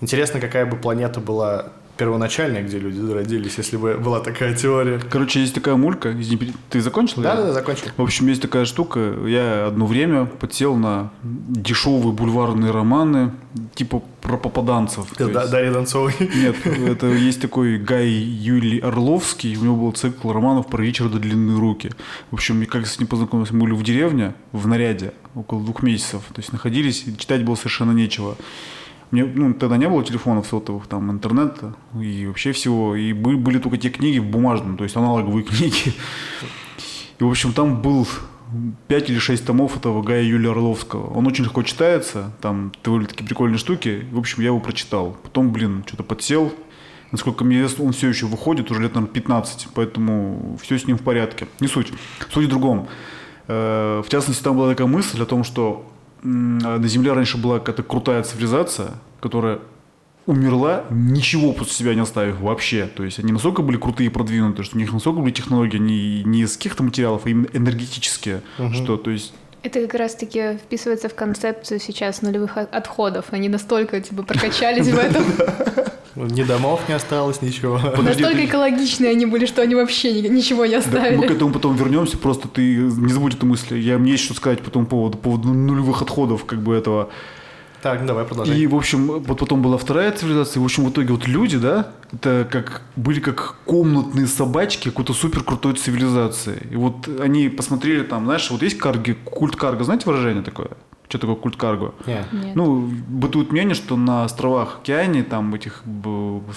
[0.00, 5.00] Интересно, какая бы планета была первоначальная, где люди родились, если бы была такая теория.
[5.10, 6.14] Короче, есть такая мулька.
[6.70, 7.22] Ты закончил?
[7.22, 7.30] её?
[7.30, 7.86] Да-да-да, закончил.
[7.96, 9.14] В общем, есть такая штука.
[9.26, 13.32] Я одно время подсел на дешевые бульварные романы,
[13.74, 15.06] типа про попаданцев.
[15.16, 16.14] То Да- есть- Дарья Донцовой.
[16.18, 21.58] Нет, это есть такой Гай Юлий Орловский, у него был цикл романов про Ричарда Длинные
[21.58, 21.90] руки.
[22.30, 26.22] В общем, как с ним познакомился, мы были в деревне, в наряде, около двух месяцев.
[26.34, 28.36] То есть находились, читать было совершенно нечего.
[29.14, 32.96] Мне, ну, тогда не было телефонов сотовых, там, интернета и вообще всего.
[32.96, 35.94] И были, были только те книги в бумажном, то есть аналоговые книги.
[37.20, 38.08] И, в общем, там был
[38.88, 41.14] 5 или 6 томов этого Гая Юлия Орловского.
[41.14, 44.04] Он очень легко читается, там довольно такие прикольные штуки.
[44.10, 45.16] В общем, я его прочитал.
[45.22, 46.52] Потом, блин, что-то подсел.
[47.12, 50.98] Насколько мне известно, он все еще выходит, уже лет, наверное, 15, поэтому все с ним
[50.98, 51.46] в порядке.
[51.60, 51.92] Не суть.
[52.32, 52.88] Суть в другом.
[53.46, 55.88] Э, в частности, там была такая мысль о том, что
[56.24, 59.60] на Земле раньше была какая-то крутая цивилизация, которая
[60.26, 62.86] умерла, ничего после себя не оставив вообще.
[62.86, 66.24] То есть они настолько были крутые и продвинутые, что у них настолько были технологии не,
[66.24, 68.72] не из каких-то материалов, а именно энергетические, угу.
[68.72, 73.26] что то есть это как раз-таки вписывается в концепцию сейчас нулевых отходов.
[73.30, 75.24] Они настолько типа прокачались в этом.
[76.16, 77.78] Ни домов не осталось, ничего.
[77.78, 81.16] Настолько экологичные они были, что они вообще ничего не оставили.
[81.16, 83.78] Мы к этому потом вернемся, просто ты не забудь эту мысль.
[83.78, 87.10] Я, мне есть что сказать по этому поводу, по поводу нулевых отходов, как бы этого.
[87.82, 88.56] Так, ну давай продолжай.
[88.56, 91.58] И, в общем, вот потом была вторая цивилизация, и, в общем, в итоге вот люди,
[91.58, 96.66] да, это как, были как комнатные собачки какой-то супер крутой цивилизации.
[96.70, 100.70] И вот они посмотрели там, знаешь, вот есть карги, культ карга, знаете выражение такое?
[101.08, 101.94] Что такое культ карго?
[102.06, 102.26] Нет.
[102.32, 102.56] Нет.
[102.56, 105.82] Ну, бытует мнение, что на островах Океании, там этих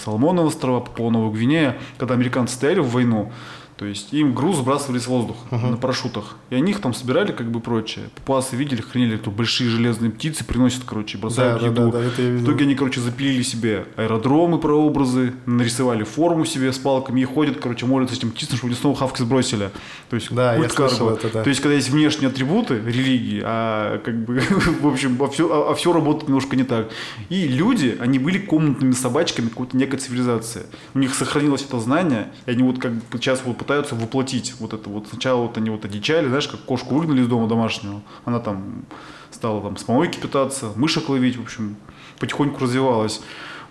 [0.02, 3.32] Соломоновых острова, Папуа Новая Гвинея, когда американцы стояли в войну,
[3.78, 5.70] то есть им груз сбрасывали с воздуха uh-huh.
[5.70, 6.36] на парашютах.
[6.50, 8.10] И они их там собирали, как бы прочее.
[8.16, 11.92] Папуасы видели, хранили, кто большие железные птицы приносят, короче, бросают да, еду.
[11.92, 16.78] Да, да, да, В итоге они, короче, запилили себе аэродромы, прообразы, нарисовали форму себе с
[16.78, 19.70] палками и ходят, короче, молятся этим птицам, чтобы они снова хавки сбросили.
[20.10, 21.44] То есть, да, я слышал это, да.
[21.44, 24.40] То есть, когда есть внешние атрибуты религии, а как бы,
[24.80, 26.90] в общем, а все, а, а все работает немножко не так.
[27.28, 30.66] И люди, они были комнатными собачками какой-то некой цивилизации.
[30.94, 34.72] У них сохранилось это знание, и они вот как бы сейчас вот пытаются воплотить вот
[34.72, 35.08] это вот.
[35.08, 38.86] Сначала вот они вот одичали, знаешь, как кошку выгнали из дома домашнего, она там
[39.30, 41.76] стала там с помойки питаться, мышек ловить, в общем,
[42.18, 43.20] потихоньку развивалась.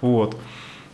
[0.01, 0.37] Вот.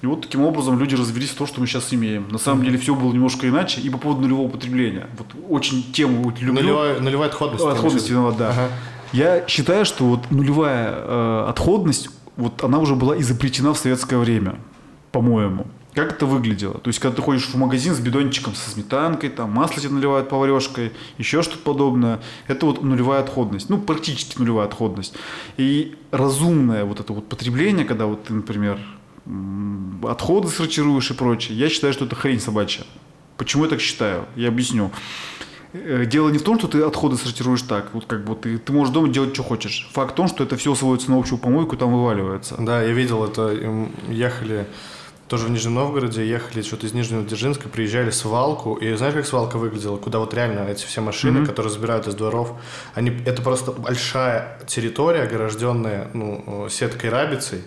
[0.02, 2.30] И вот таким образом люди развелись в то, что мы сейчас имеем.
[2.30, 3.82] На самом деле все было немножко иначе.
[3.82, 5.08] И по поводу нулевого потребления.
[5.18, 6.62] Вот очень тему вот люблю.
[6.62, 7.66] Нулевая, нулевая отходность.
[7.66, 8.50] Отходность, виноват, да.
[8.52, 8.70] Ага.
[9.12, 14.56] Я считаю, что вот нулевая э, отходность, вот она уже была изобретена в советское время,
[15.12, 15.68] по-моему.
[15.94, 16.80] Как это выглядело?
[16.80, 20.28] То есть, когда ты ходишь в магазин с бидончиком со сметанкой, там масло тебе наливают
[20.28, 25.16] поварешкой, еще что-то подобное, это вот нулевая отходность, ну, практически нулевая отходность.
[25.58, 28.80] И разумное вот это вот потребление, когда вот ты, например,
[30.04, 32.86] отходы сортируешь и прочее, я считаю, что это хрень собачья.
[33.38, 34.26] Почему я так считаю?
[34.36, 34.92] Я объясню.
[35.74, 38.74] Э, дело не в том, что ты отходы сортируешь так, вот как бы ты, ты
[38.74, 39.90] можешь дома делать, что хочешь.
[39.94, 42.56] Факт в том, что это все сводится на общую помойку, там вываливается.
[42.60, 43.58] Да, я видел это,
[44.10, 44.68] ехали
[45.34, 49.58] тоже в Нижнем Новгороде, ехали что-то из Нижнего Дзержинска, приезжали свалку, и знаешь, как свалка
[49.58, 49.98] выглядела?
[49.98, 51.48] Куда вот реально эти все машины, mm-hmm.
[51.48, 52.52] которые забирают из дворов,
[52.93, 57.63] они, это просто большая территория, огражденная ну, сеткой рабицей,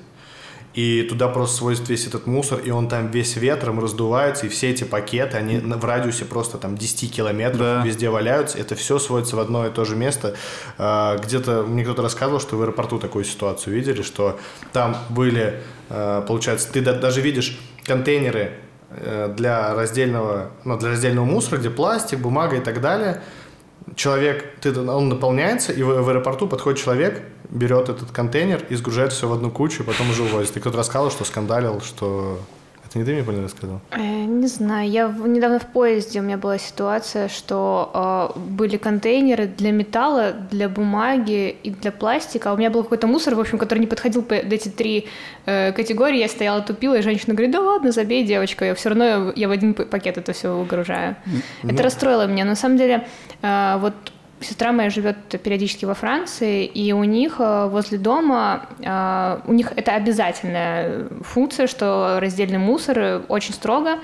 [0.77, 4.71] и туда просто свозят весь этот мусор, и он там весь ветром раздувается, и все
[4.71, 7.83] эти пакеты, они в радиусе просто там 10 километров да.
[7.83, 10.37] везде валяются, это все сводится в одно и то же место.
[10.77, 14.39] А, где-то мне кто-то рассказывал, что в аэропорту такую ситуацию видели, что
[14.75, 18.59] там были, а, получается, ты даже видишь контейнеры
[18.91, 23.23] э, для раздельного, ну, для раздельного мусора, где пластик, бумага и так далее–
[23.97, 29.13] человек, ты, он наполняется, и в, в аэропорту подходит человек, берет этот контейнер и сгружает
[29.13, 30.57] все в одну кучу, и потом уже увозит.
[30.57, 32.39] И кто-то рассказывал, что скандалил, что
[32.89, 33.81] это не ты мне понял рассказал?
[33.91, 34.91] Э, не знаю.
[34.91, 40.69] Я недавно в поезде у меня была ситуация, что э, были контейнеры для металла, для
[40.69, 42.51] бумаги и для пластика.
[42.51, 45.07] А у меня был какой-то мусор, в общем, который не подходил под эти три
[45.47, 46.19] э, категории.
[46.19, 49.51] Я стояла, тупила, и женщина говорит, да ладно, забей, девочка, я все равно я в
[49.51, 51.17] один пакет это все выгружаю.
[51.63, 51.71] Ну...
[51.71, 52.45] Это расстроило меня.
[52.45, 53.07] На самом деле,
[53.43, 53.95] э, вот
[54.41, 59.73] Сестра моя живет периодически во Франции, и у них э, возле дома, э, у них
[59.75, 63.99] это обязательная функция, что раздельный мусор очень строго.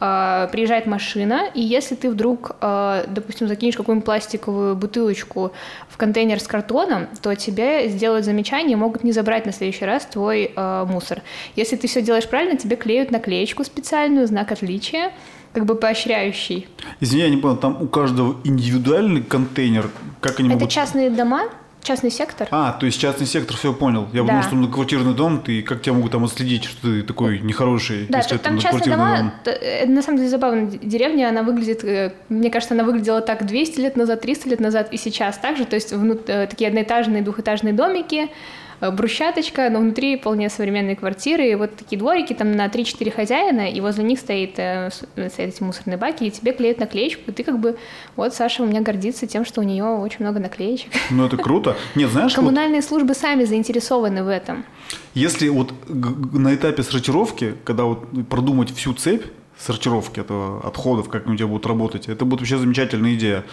[0.00, 5.52] Э, приезжает машина, и если ты вдруг, допустим, закинешь какую-нибудь пластиковую бутылочку
[5.88, 10.52] в контейнер с картоном, то тебе сделают замечание могут не забрать на следующий раз твой
[10.56, 11.22] мусор.
[11.54, 15.12] Если ты все делаешь правильно, тебе клеют наклеечку специальную, знак отличия,
[15.56, 16.68] как бы поощряющий.
[17.00, 19.88] Извини, я не понял, там у каждого индивидуальный контейнер,
[20.20, 20.70] как они Это могут...
[20.70, 21.44] частные дома,
[21.80, 22.46] частный сектор.
[22.50, 24.06] А, то есть частный сектор, все понял.
[24.12, 24.28] Я да.
[24.28, 28.18] думал, что многоквартирный дом, ты как тебя могут там отследить, что ты такой нехороший, да,
[28.18, 29.32] если там частные дома, дом.
[29.46, 30.66] Это, на самом деле забавно.
[30.66, 34.92] Деревня, она выглядит, э, мне кажется, она выглядела так 200 лет назад, 300 лет назад
[34.92, 35.64] и сейчас также.
[35.64, 38.28] То есть внут, э, такие одноэтажные, двухэтажные домики,
[38.80, 43.80] брусчаточка, но внутри вполне современные квартиры, и вот такие дворики там на 3-4 хозяина, и
[43.80, 47.58] возле них стоит, э, стоят эти мусорные баки, и тебе клеят наклеечку, и ты как
[47.58, 47.76] бы,
[48.16, 50.92] вот Саша у меня гордится тем, что у нее очень много наклеечек.
[51.10, 51.76] Ну это круто.
[51.94, 52.88] Нет, знаешь, Коммунальные вот...
[52.88, 54.64] службы сами заинтересованы в этом.
[55.14, 59.24] Если вот на этапе сортировки, когда вот продумать всю цепь,
[59.58, 62.08] сортировки этого отходов, как они у тебя будут работать.
[62.08, 63.44] Это будет вообще замечательная идея.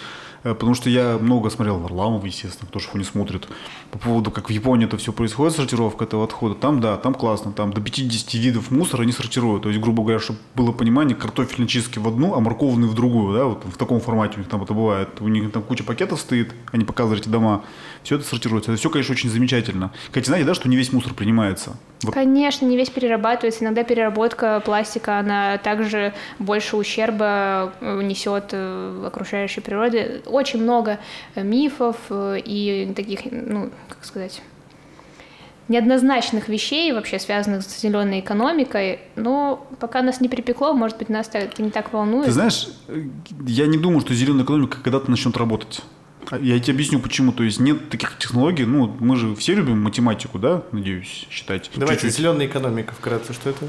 [0.43, 3.47] Э, потому что я много смотрел Варламова, естественно, кто же его не смотрит,
[3.91, 6.55] по поводу, как в Японии это все происходит, сортировка этого отхода.
[6.55, 9.63] Там, да, там классно, там до 50 видов мусора они сортируют.
[9.63, 13.37] То есть, грубо говоря, чтобы было понимание, картофельные чистки в одну, а морковные в другую,
[13.37, 15.09] да, вот в таком формате у них там это бывает.
[15.19, 17.63] У них там куча пакетов стоит, они показывают эти дома,
[18.03, 18.71] все это сортируется.
[18.71, 19.91] Это все, конечно, очень замечательно.
[20.07, 21.77] Кстати, знаете, да, что не весь мусор принимается?
[22.03, 22.13] Вот.
[22.13, 23.63] Конечно, не весь перерабатывается.
[23.63, 30.21] Иногда переработка пластика, она также больше ущерба э, несет э, окружающей природе.
[30.33, 30.99] Очень много
[31.35, 34.41] мифов э, и таких, ну, как сказать,
[35.67, 41.29] неоднозначных вещей, вообще связанных с зеленой экономикой, но пока нас не припекло, может быть, нас
[41.31, 42.25] это не так волнует.
[42.25, 42.67] Ты знаешь,
[43.45, 45.81] я не думаю, что зеленая экономика когда-то начнет работать.
[46.39, 47.31] Я тебе объясню, почему.
[47.31, 48.65] То есть нет таких технологий.
[48.65, 51.69] Ну, мы же все любим математику, да, надеюсь, считать.
[51.75, 52.17] Давайте, Чуть-чуть.
[52.17, 53.65] зеленая экономика, вкратце, что это?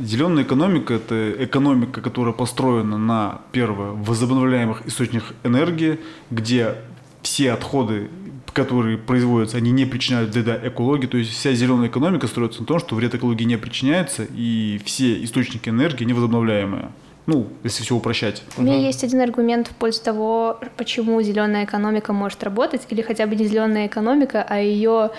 [0.00, 6.76] Зеленая экономика– это экономика, которая построена на, первое, возобновляемых источниках энергии, где
[7.22, 8.10] все отходы,
[8.52, 11.06] которые производятся, они не причиняют вреда экологии.
[11.06, 15.22] То есть вся зеленая экономика строится на том, что вред экологии не причиняется, и все
[15.24, 16.90] источники энергии невозобновляемые.
[17.26, 18.42] Ну, если все упрощать.
[18.58, 23.26] У меня есть один аргумент в пользу того, почему зеленая экономика может работать, или хотя
[23.26, 25.10] бы не зеленая экономика, а ее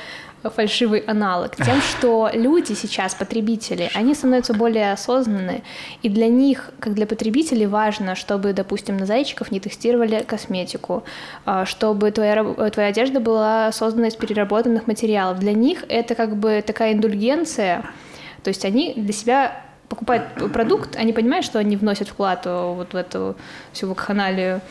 [0.50, 5.64] фальшивый аналог, тем, что люди сейчас, потребители, они становятся более осознанны,
[6.02, 11.04] и для них, как для потребителей, важно, чтобы, допустим, на зайчиков не тестировали косметику,
[11.46, 15.40] а, чтобы твоя, твоя одежда была создана из переработанных материалов.
[15.40, 17.86] Для них это как бы такая индульгенция,
[18.44, 22.96] то есть они для себя покупают продукт, они понимают, что они вносят вклад вот в
[22.96, 23.36] эту
[23.72, 24.62] всю вакханалию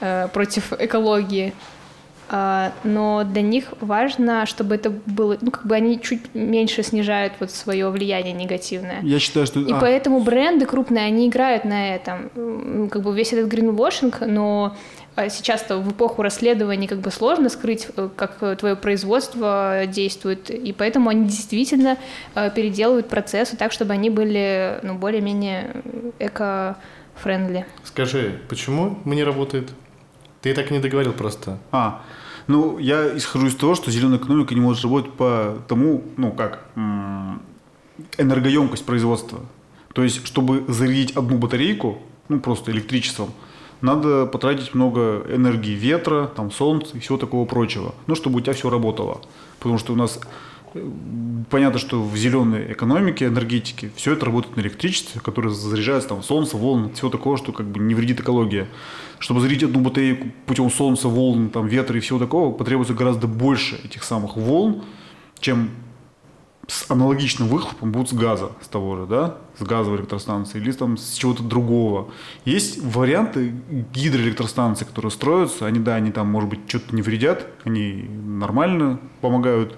[0.00, 1.52] э, против экологии.
[2.32, 7.34] Uh, но для них важно, чтобы это было, ну, как бы они чуть меньше снижают
[7.40, 9.00] вот свое влияние негативное.
[9.02, 9.60] Я считаю, что...
[9.60, 9.78] И а.
[9.78, 12.88] поэтому бренды крупные, они играют на этом.
[12.88, 14.74] Как бы весь этот гринвошинг, но
[15.14, 20.72] а сейчас-то в эпоху расследований как бы сложно скрыть, э, как твое производство действует, и
[20.72, 21.98] поэтому они действительно
[22.34, 25.82] э, переделывают процессы так, чтобы они были ну, более-менее
[26.18, 27.66] эко-френдли.
[27.84, 29.68] Скажи, почему мы не работает?
[30.40, 31.58] Ты так и не договорил просто.
[31.70, 32.00] А,
[32.46, 36.64] ну, я исхожу из того, что зеленая экономика не может работать по тому, ну, как,
[38.18, 39.40] энергоемкость производства.
[39.92, 43.30] То есть, чтобы зарядить одну батарейку, ну, просто электричеством,
[43.80, 48.52] надо потратить много энергии ветра, там, солнца и всего такого прочего, ну, чтобы у тебя
[48.52, 49.20] все работало.
[49.58, 50.20] Потому что у нас
[51.50, 56.56] понятно, что в зеленой экономике, энергетике все это работает на электричестве, которое заряжается там солнце,
[56.56, 58.66] волн, всего такого, что как бы не вредит экологии.
[59.18, 63.80] Чтобы зарядить одну батарейку путем солнца, волн, там, ветра и всего такого, потребуется гораздо больше
[63.84, 64.82] этих самых волн,
[65.40, 65.70] чем
[66.68, 70.96] с аналогичным выхлопом будут с газа, с того же, да, с газовой электростанции или там
[70.96, 72.08] с чего-то другого.
[72.44, 73.52] Есть варианты
[73.92, 79.76] гидроэлектростанций, которые строятся, они, да, они там, может быть, что-то не вредят, они нормально помогают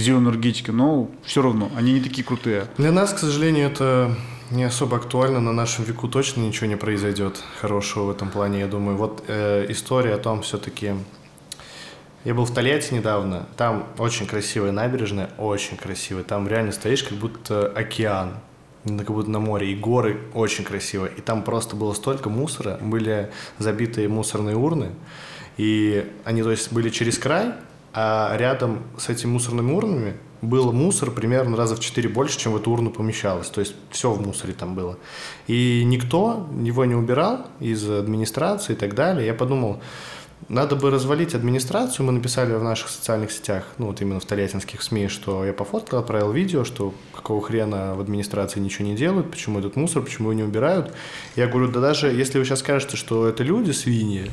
[0.00, 2.66] зеленой энергетике, но все равно они не такие крутые.
[2.78, 4.16] Для нас, к сожалению, это
[4.50, 8.66] не особо актуально, на нашем веку точно ничего не произойдет хорошего в этом плане, я
[8.66, 8.96] думаю.
[8.96, 10.94] Вот э, история о том все-таки,
[12.24, 13.46] я был в Тольятти недавно.
[13.56, 16.24] Там очень красивая набережная, очень красивая.
[16.24, 18.36] Там реально стоишь, как будто океан,
[18.84, 19.72] как будто на море.
[19.72, 21.06] И горы очень красиво.
[21.06, 22.78] И там просто было столько мусора.
[22.80, 24.92] Были забитые мусорные урны.
[25.56, 27.52] И они, то есть, были через край,
[27.94, 32.56] а рядом с этими мусорными урнами был мусор примерно раза в четыре больше, чем в
[32.56, 33.48] эту урну помещалось.
[33.48, 34.98] То есть все в мусоре там было.
[35.46, 39.26] И никто его не убирал из администрации и так далее.
[39.26, 39.80] Я подумал,
[40.48, 42.04] надо бы развалить администрацию.
[42.04, 46.00] Мы написали в наших социальных сетях, ну вот именно в тольяттинских СМИ, что я пофоткал,
[46.00, 50.40] отправил видео, что какого хрена в администрации ничего не делают, почему этот мусор, почему его
[50.40, 50.92] не убирают.
[51.36, 54.30] Я говорю, да даже если вы сейчас скажете, что это люди, свиньи,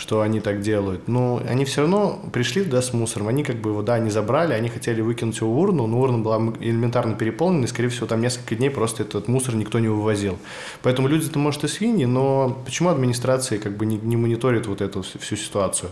[0.00, 1.08] что они так делают.
[1.08, 3.28] Но они все равно пришли туда с мусором.
[3.28, 6.18] Они как бы его, да, не забрали, они хотели выкинуть его в урну, но урна
[6.18, 10.38] была элементарно переполнена, и, скорее всего, там несколько дней просто этот мусор никто не вывозил.
[10.82, 15.02] Поэтому люди-то, может, и свиньи, но почему администрация как бы не, не мониторит вот эту
[15.02, 15.90] всю ситуацию?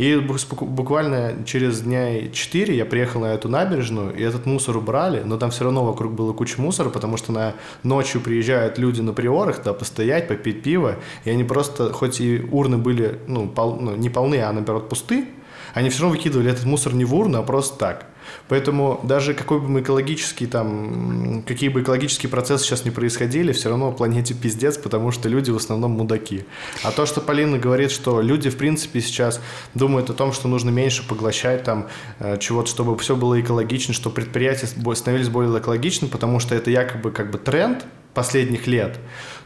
[0.00, 5.36] И буквально через дня 4 я приехал на эту набережную, и этот мусор убрали, но
[5.36, 9.62] там все равно вокруг было куча мусора, потому что на ночью приезжают люди на приорах,
[9.62, 14.08] да, постоять, попить пиво, и они просто, хоть и урны были, ну, пол, ну не
[14.08, 15.26] полны, а, наоборот, пусты,
[15.74, 18.06] они все равно выкидывали этот мусор не в урну, а просто так.
[18.48, 23.68] Поэтому даже какой бы мы экологический там, какие бы экологические процессы сейчас не происходили, все
[23.68, 26.44] равно планете пиздец, потому что люди в основном мудаки.
[26.82, 29.40] А то, что Полина говорит, что люди в принципе сейчас
[29.74, 31.88] думают о том, что нужно меньше поглощать там
[32.18, 37.10] э, чего-то, чтобы все было экологично, что предприятия становились более экологичны, потому что это якобы
[37.10, 37.84] как бы тренд,
[38.14, 38.98] последних лет.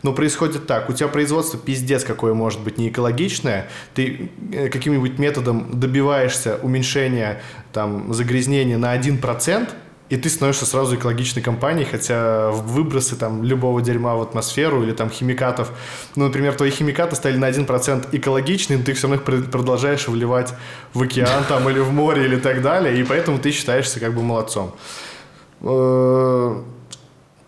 [0.03, 5.19] Но происходит так, у тебя производство пиздец какое может быть не экологичное, ты э, каким-нибудь
[5.19, 9.69] методом добиваешься уменьшения там, загрязнения на 1%,
[10.11, 15.11] и ты становишься сразу экологичной компанией, хотя выбросы там любого дерьма в атмосферу или там
[15.11, 15.73] химикатов,
[16.15, 20.53] ну, например, твои химикаты стали на 1% экологичны, но ты все равно их продолжаешь вливать
[20.93, 24.23] в океан там или в море или так далее, и поэтому ты считаешься как бы
[24.23, 24.75] молодцом.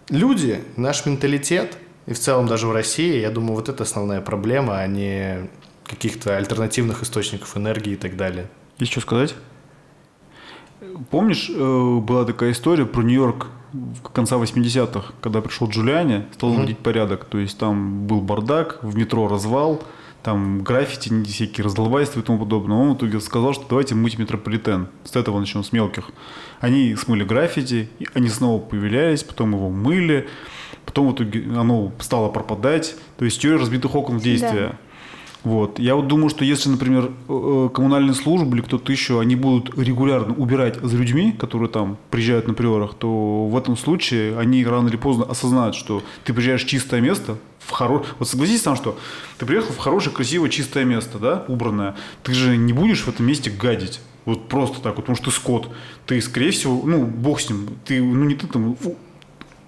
[0.09, 4.79] Люди, наш менталитет, и в целом даже в России, я думаю, вот это основная проблема,
[4.79, 5.49] а не
[5.85, 8.49] каких-то альтернативных источников энергии и так далее.
[8.79, 9.35] Есть что сказать?
[11.11, 16.79] Помнишь, э, была такая история про Нью-Йорк в конца 80-х, когда пришел Джулиани, стал наводить
[16.79, 16.83] mm-hmm.
[16.83, 17.25] порядок.
[17.25, 19.83] То есть там был бардак, в метро развал,
[20.27, 22.77] там граффити, всякие раздолбайства и тому подобное.
[22.77, 24.89] Он в итоге сказал, что давайте мыть метрополитен.
[25.05, 26.11] С этого начнем, с мелких.
[26.59, 30.27] Они смыли граффити, они снова появлялись, потом его мыли,
[30.85, 32.97] потом в итоге оно стало пропадать.
[33.19, 34.71] То есть теория разбитых окон в действии.
[34.71, 34.77] Да.
[35.47, 35.79] Вот.
[35.79, 39.79] Я вот думаю, что если, например, э, э, коммунальные службы или кто-то еще, они будут
[39.79, 44.89] регулярно убирать за людьми, которые там приезжают на приорах, то в этом случае они рано
[44.89, 48.03] или поздно осознают, что ты приезжаешь в чистое место, в хоро...
[48.19, 48.99] Вот согласись сам, что
[49.39, 51.95] ты приехал в хорошее, красивое, чистое место, да, убранное.
[52.25, 54.01] Ты же не будешь в этом месте гадить.
[54.25, 55.71] Вот просто так вот, потому что ты скот.
[56.07, 58.77] Ты, скорее всего, ну, бог с ним, ты, ну, не ты там,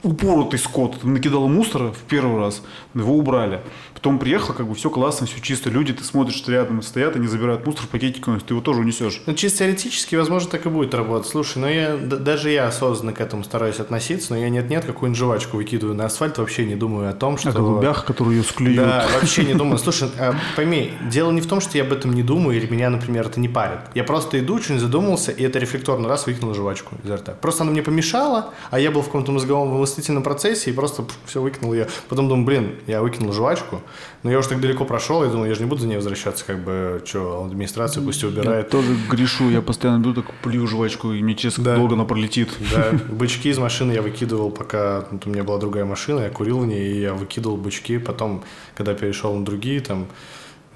[0.03, 2.63] упоротый скот, накидал мусора в первый раз,
[2.95, 3.61] его убрали.
[3.99, 5.71] Потом приехал, как бы все классно, все чисто.
[5.71, 9.23] Люди, ты смотришь, что рядом стоят, они забирают мусор в пакетик, ты его тоже унесешь.
[9.27, 11.29] Ну, чисто теоретически, возможно, так и будет работать.
[11.29, 15.57] Слушай, ну я, даже я осознанно к этому стараюсь относиться, но я нет-нет, какую-нибудь жвачку
[15.57, 17.49] выкидываю на асфальт, вообще не думаю о том, что...
[17.49, 18.77] О голубях, которые ее склеют.
[18.77, 19.79] Да, вообще не думаю.
[19.79, 22.91] Слушай, а, пойми, дело не в том, что я об этом не думаю, или меня,
[22.91, 23.81] например, это не парит.
[23.97, 27.33] Я просто иду, что-нибудь задумался, и это рефлекторно раз выкинул жвачку изо рта.
[27.33, 31.43] Просто она мне помешала, а я был в каком-то мозговом вымыслительном процессе и просто все
[31.43, 31.89] выкинул ее.
[32.09, 33.83] Потом думаю, блин, я выкинул жвачку,
[34.23, 36.45] но я уже так далеко прошел, я думал, я же не буду за ней возвращаться,
[36.45, 38.65] как бы, что, администрация пусть убирает.
[38.67, 41.77] Я тоже грешу, я постоянно иду, так плюю жвачку, и мне честно да.
[41.77, 42.51] долго она пролетит.
[42.75, 46.61] Да, бычки из машины я выкидывал, пока вот, у меня была другая машина, я курил
[46.61, 50.09] в ней, и я выкидывал бычки, потом, когда перешел на другие, там,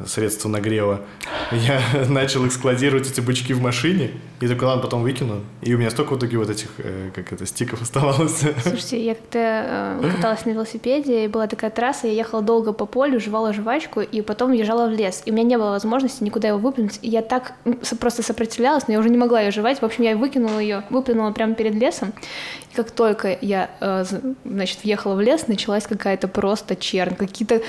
[0.06, 1.00] средства нагрева,
[1.52, 5.40] я начал их складировать, эти бычки в машине, и такой, ладно, потом выкину.
[5.60, 8.42] И у меня столько в итоге вот этих, э, как это, стиков оставалось.
[8.62, 9.38] Слушайте, я как-то
[10.02, 14.00] э, каталась на велосипеде, и была такая трасса, я ехала долго по полю, жевала жвачку,
[14.00, 15.22] и потом въезжала в лес.
[15.26, 16.98] И у меня не было возможности никуда его выплюнуть.
[17.02, 17.52] И я так
[18.00, 19.80] просто сопротивлялась, но я уже не могла ее жевать.
[19.80, 22.12] В общем, я выкинула ее, выплюнула прямо перед лесом.
[22.72, 24.04] И как только я, э,
[24.44, 27.62] значит, въехала в лес, началась какая-то просто чернь, какие-то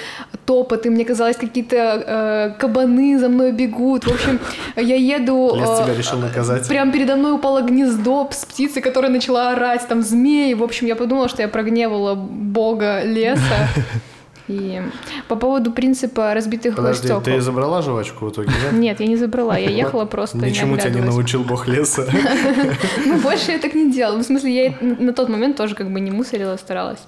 [0.46, 4.06] топоты, мне казалось, какие-то э, кабаны за мной бегут.
[4.06, 4.40] В общем,
[4.76, 5.54] я еду...
[5.56, 6.70] Лес тебя решил наказать птицы.
[6.70, 10.54] Прям передо мной упало гнездо с птицей, которая начала орать, там змеи.
[10.54, 13.68] В общем, я подумала, что я прогневала бога леса.
[14.48, 14.82] И
[15.28, 17.22] по поводу принципа разбитых Подожди, стекол.
[17.22, 18.78] ты забрала жвачку в итоге, да?
[18.78, 22.06] Нет, я не забрала, я ехала просто Ничему тебя не научил бог леса.
[23.06, 24.18] Ну, больше я так не делала.
[24.18, 27.00] В смысле, я на тот момент тоже как бы не мусорила, старалась.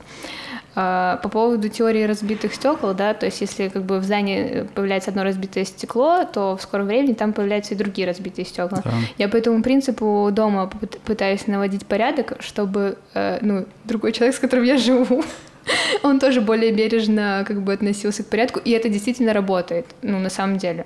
[0.78, 5.10] А, по поводу теории разбитых стекол, да, то есть если как бы в здании появляется
[5.10, 8.82] одно разбитое стекло, то в скором времени там появляются и другие разбитые стекла.
[8.84, 8.92] Да.
[9.18, 10.70] Я по этому принципу дома
[11.06, 15.24] пытаюсь наводить порядок, чтобы э, ну, другой человек, с которым я живу,
[16.04, 20.30] он тоже более бережно как бы относился к порядку, и это действительно работает, ну, на
[20.30, 20.86] самом деле.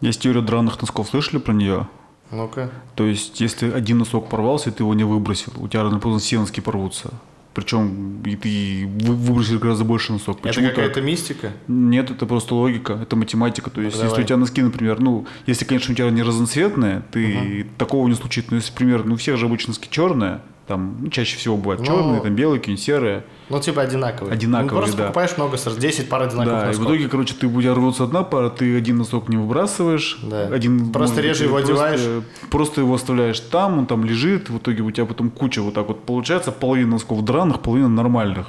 [0.00, 1.88] Есть теория драных носков, слышали про нее?
[2.30, 2.70] Ну-ка.
[2.94, 6.18] То есть, если один носок порвался, и ты его не выбросил, у тебя рано поздно
[6.18, 7.10] все носки порвутся.
[7.54, 10.44] Причем и ты выбросишь гораздо больше носок.
[10.44, 11.52] Это какая-то мистика?
[11.68, 13.70] Нет, это просто логика, это математика.
[13.70, 17.02] То есть, ну, если у тебя носки, например, ну, если, конечно, у тебя не разноцветные,
[17.12, 17.70] ты угу.
[17.78, 18.50] такого не случится.
[18.50, 21.80] Но если, например, ну, у всех же обычно носки черные, там ну, чаще всего бывают
[21.80, 23.24] ну, черные, там белые, какие-нибудь серые.
[23.48, 24.32] Ну, типа одинаковые.
[24.32, 25.02] Одинаковые, ну, просто да.
[25.04, 26.74] покупаешь много, 10 пар одинаковых Да, носков.
[26.74, 30.18] и в итоге, короче, ты будешь рваться одна пара, ты один носок не выбрасываешь.
[30.22, 30.48] Да.
[30.48, 32.24] Один, просто реже его просто, одеваешь.
[32.50, 35.86] Просто его оставляешь там, он там лежит, в итоге у тебя потом куча вот так
[35.86, 38.48] вот получается, половина носков драных, половина нормальных.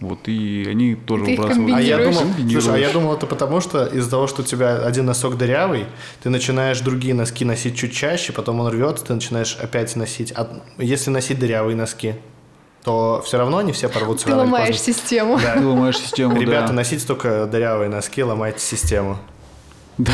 [0.00, 1.76] Вот, и они тоже Ты выбрасывают.
[1.76, 4.78] А я думал, слушай, а я думал, это потому, что из-за того, что у тебя
[4.78, 5.84] один носок дырявый,
[6.22, 10.32] ты начинаешь другие носки носить чуть чаще, потом он рвется, ты начинаешь опять носить.
[10.34, 10.48] А
[10.78, 12.14] если носить дырявые носки,
[12.82, 14.26] то все равно они все порвутся.
[14.26, 15.38] Ты ломаешь систему.
[15.38, 15.54] Да.
[15.54, 16.72] Ты ломаешь систему, Ребята, да.
[16.72, 19.18] носите только дырявые носки, ломайте систему.
[19.98, 20.12] Да,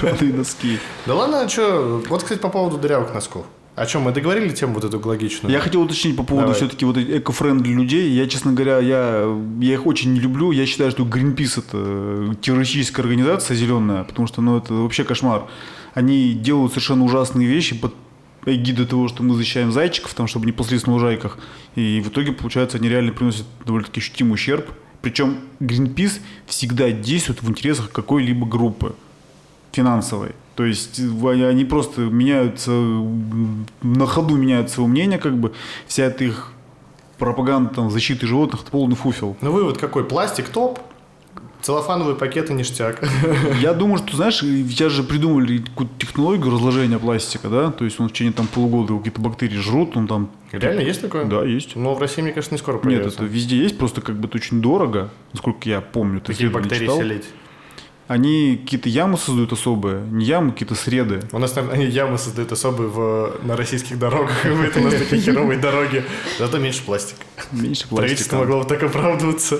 [0.00, 0.78] дырявые носки.
[1.04, 2.02] Да ладно, а что?
[2.08, 3.44] Вот, кстати, по поводу дырявых носков.
[3.76, 5.52] О чем мы договорили тему вот эту экологичную?
[5.52, 6.56] Я хотел уточнить по поводу Давай.
[6.56, 8.10] все-таки вот эко-френдли людей.
[8.10, 9.26] Я, честно говоря, я,
[9.60, 10.50] я их очень не люблю.
[10.50, 15.44] Я считаю, что Greenpeace это террористическая организация зеленая, потому что ну, это вообще кошмар.
[15.92, 17.94] Они делают совершенно ужасные вещи под
[18.46, 21.36] эгиды того, что мы защищаем зайчиков, там, чтобы не паслись на лужайках.
[21.74, 24.70] И в итоге, получается, они реально приносят довольно-таки ощутимый ущерб.
[25.02, 28.94] Причем Greenpeace всегда действует в интересах какой-либо группы
[29.72, 30.30] финансовой.
[30.56, 35.52] То есть они просто меняются, на ходу меняют свое мнение, как бы
[35.86, 36.52] вся эта их
[37.18, 39.36] пропаганда там, защиты животных– это полный фуфел.
[39.40, 40.04] Ну вывод какой?
[40.04, 40.80] Пластик топ,
[41.66, 43.02] Целлофановые пакеты ништяк.
[43.60, 47.72] Я думаю, что, знаешь, сейчас же придумали какую-то технологию разложения пластика, да?
[47.72, 50.30] То есть он в течение там полугода какие-то бактерии жрут, он там...
[50.52, 51.24] Реально есть такое?
[51.24, 51.74] Да, есть.
[51.74, 53.08] Но в России, мне кажется, не скоро появится.
[53.08, 56.22] Нет, это везде есть, просто как бы это очень дорого, насколько я помню.
[56.24, 56.98] Какие бактерии читал.
[56.98, 57.24] селить?
[58.08, 61.22] Они какие-то ямы создают особые, не ямы, какие-то среды.
[61.32, 65.20] У нас там они ямы создают особые в, на российских дорогах, это у нас такие
[65.20, 66.04] херовые дороги,
[66.38, 67.22] зато меньше пластика.
[67.50, 67.96] Меньше пластика.
[67.96, 69.58] Правительство могло бы так оправдываться.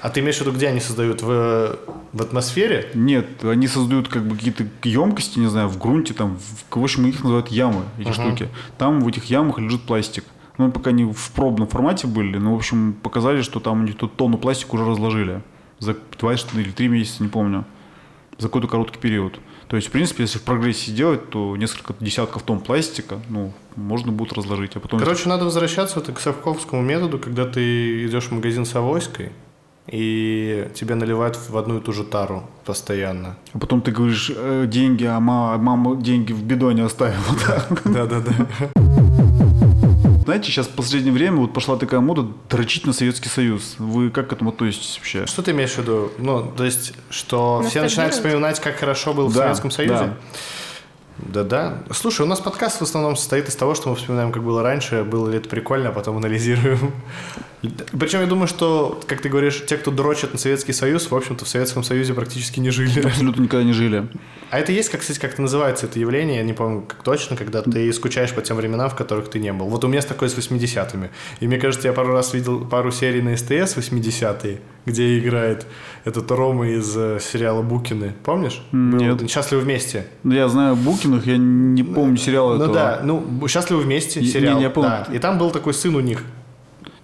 [0.00, 1.22] А ты имеешь в виду, где они создают?
[1.22, 1.78] В,
[2.12, 2.90] в атмосфере?
[2.94, 6.38] Нет, они создают как бы какие-то емкости, не знаю, в грунте, там,
[6.70, 8.12] в, в общем, их называют ямы, эти uh-huh.
[8.12, 8.48] штуки.
[8.78, 10.24] Там в этих ямах лежит пластик.
[10.58, 13.96] Мы пока не в пробном формате были, но, в общем, показали, что там у них
[13.96, 15.42] тут тонну пластика уже разложили
[15.78, 17.64] за два или три месяца, не помню,
[18.38, 19.38] за какой-то короткий период.
[19.68, 24.12] То есть, в принципе, если в прогрессе сделать, то несколько десятков тонн пластика, ну, можно
[24.12, 24.76] будет разложить.
[24.76, 25.00] А потом...
[25.00, 29.30] Короче, надо возвращаться вот к совковскому методу, когда ты идешь в магазин с авоськой,
[29.86, 33.36] и тебе наливают в одну и ту же тару постоянно.
[33.52, 37.24] А потом ты говоришь, э, деньги, а мама, мама деньги в бидоне оставила.
[37.84, 38.93] Да-да-да.
[40.24, 43.76] Знаете, сейчас в последнее время вот пошла такая мода дрочить на Советский Союз.
[43.78, 45.26] Вы как к этому относитесь вообще?
[45.26, 46.12] Что ты имеешь в виду?
[46.18, 49.94] Ну, то есть, что все начинают вспоминать, как хорошо был в Советском Союзе?
[49.94, 50.16] Да.
[51.26, 51.82] Да-да.
[51.90, 55.04] Слушай, у нас подкаст в основном состоит из того, что мы вспоминаем, как было раньше,
[55.04, 56.92] было ли это прикольно, а потом анализируем.
[57.98, 61.44] Причем я думаю, что, как ты говоришь, те, кто дрочат на Советский Союз, в общем-то,
[61.44, 63.00] в Советском Союзе практически не жили.
[63.06, 64.06] Абсолютно никогда не жили.
[64.50, 67.36] А это есть, как, кстати, как это называется, это явление, я не помню как точно,
[67.36, 69.66] когда ты скучаешь по тем временам, в которых ты не был.
[69.66, 71.08] Вот у меня с такое с 80-ми.
[71.40, 75.66] И мне кажется, я пару раз видел пару серий на СТС 80-е, где играет
[76.04, 78.14] этот Рома из э, сериала «Букины».
[78.24, 78.62] Помнишь?
[78.72, 79.20] Нет.
[79.20, 80.06] Был «Счастливы вместе».
[80.22, 83.00] Ну, я знаю Букиных, я не помню сериала ну, этого.
[83.02, 84.54] Ну да, ну «Счастливы вместе» сериал.
[84.54, 85.04] Не, не, я помню.
[85.08, 85.14] Да.
[85.14, 86.22] И там был такой сын у них,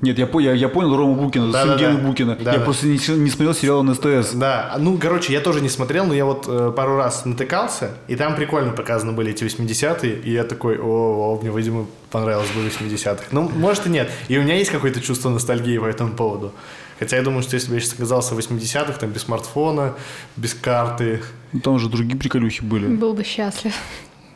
[0.02, 2.06] нет, я, я, я понял Рому Букина, да, сын да, Гены да.
[2.06, 2.38] Букина.
[2.40, 2.64] Да, я да.
[2.64, 4.32] просто не, не смотрел сериал на СТС.
[4.32, 8.16] Да, ну, короче, я тоже не смотрел, но я вот э, пару раз натыкался, и
[8.16, 12.62] там прикольно показаны были эти 80-е, и я такой, о, о мне, видимо, понравилось бы
[12.62, 13.24] 80-х.
[13.30, 14.10] Ну, может и нет.
[14.28, 16.52] И у меня есть какое-то чувство ностальгии по этому поводу.
[17.01, 19.94] Хотя я думаю, что если бы я сейчас оказался в 80-х, там, без смартфона,
[20.36, 21.22] без карты...
[21.53, 22.86] Ну, там уже другие приколюхи были.
[22.86, 23.74] Был бы счастлив.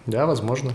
[0.07, 0.73] Да, возможно.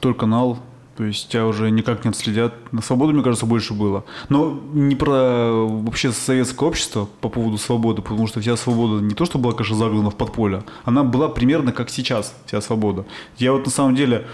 [0.00, 0.58] Только канал
[0.96, 2.54] то есть тебя уже никак не отследят.
[2.70, 4.04] На свободу, мне кажется, больше было.
[4.28, 9.24] Но не про вообще советское общество по поводу свободы, потому что вся свобода не то,
[9.24, 13.06] что была, конечно, загнана в подполье, она была примерно как сейчас, вся свобода.
[13.38, 14.26] Я вот на самом деле,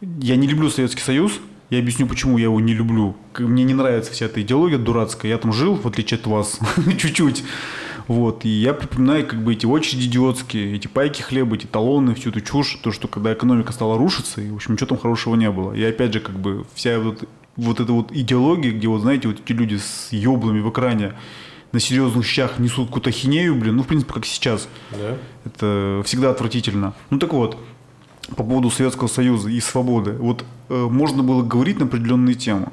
[0.00, 1.32] я не люблю Советский Союз,
[1.70, 3.16] я объясню, почему я его не люблю.
[3.38, 5.30] Мне не нравится вся эта идеология дурацкая.
[5.30, 6.58] Я там жил, в отличие от вас,
[6.98, 7.44] чуть-чуть.
[8.08, 12.30] Вот, и я припоминаю как бы эти очереди идиотские, эти пайки хлеба, эти талоны, всю
[12.30, 15.48] эту чушь, то, что когда экономика стала рушиться, и, в общем, ничего там хорошего не
[15.48, 15.72] было.
[15.74, 19.38] И опять же, как бы вся вот, вот эта вот идеология, где вот, знаете, вот
[19.38, 21.14] эти люди с еблами в экране,
[21.70, 24.68] на серьезных щах несут какую-то хинею, блин, ну, в принципе, как сейчас.
[24.90, 25.16] Да.
[25.44, 26.94] Это всегда отвратительно.
[27.10, 27.58] Ну, так вот,
[28.36, 30.12] по поводу Советского Союза и свободы.
[30.12, 32.68] Вот э, можно было говорить на определенные темы.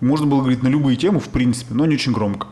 [0.00, 2.48] Можно было говорить на любые темы, в принципе, но не очень громко.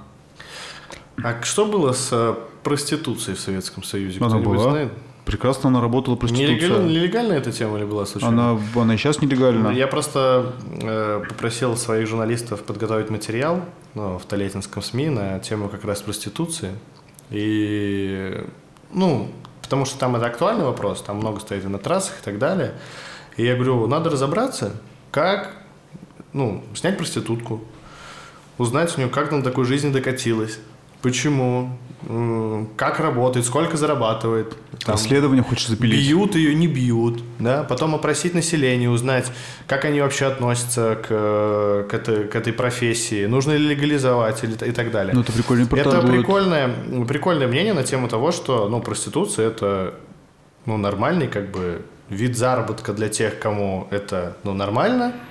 [1.23, 4.19] А что было с э, проституцией в Советском Союзе?
[4.21, 4.71] Она была.
[4.71, 4.93] Знает?
[5.25, 6.55] Прекрасно она работала проституция.
[6.55, 8.53] Нелегально, нелегальная эта тема или была случайно?
[8.53, 9.69] Она, она и сейчас нелегальна.
[9.69, 13.63] Я просто э, попросил своих журналистов подготовить материал
[13.95, 16.73] ну, в Толетинском СМИ на тему как раз проституции.
[17.31, 18.45] И,
[18.93, 19.31] ну,
[19.65, 22.75] потому что там это актуальный вопрос, там много стоит и на трассах и так далее.
[23.37, 24.77] И я говорю, надо разобраться,
[25.11, 25.51] как,
[26.33, 27.65] ну, снять проститутку,
[28.59, 30.59] узнать у нее, как до такой жизни докатилась,
[31.05, 31.69] Почему?
[32.77, 34.57] Как работает, сколько зарабатывает.
[34.85, 35.99] Там, Расследование хочешь запилить.
[35.99, 37.23] Бьют ее, не бьют.
[37.39, 37.65] Да?
[37.65, 39.31] Потом опросить население, узнать,
[39.67, 44.73] как они вообще относятся к, к, этой, к этой профессии, нужно ли легализовать или, и
[44.73, 45.15] так далее.
[45.15, 46.11] Ну, это прикольный Это будет.
[46.11, 46.71] прикольное,
[47.09, 49.95] прикольное мнение на тему того, что ну, проституция– это
[50.67, 55.15] ну, нормальный как бы вид заработка для тех, кому это ну, нормально–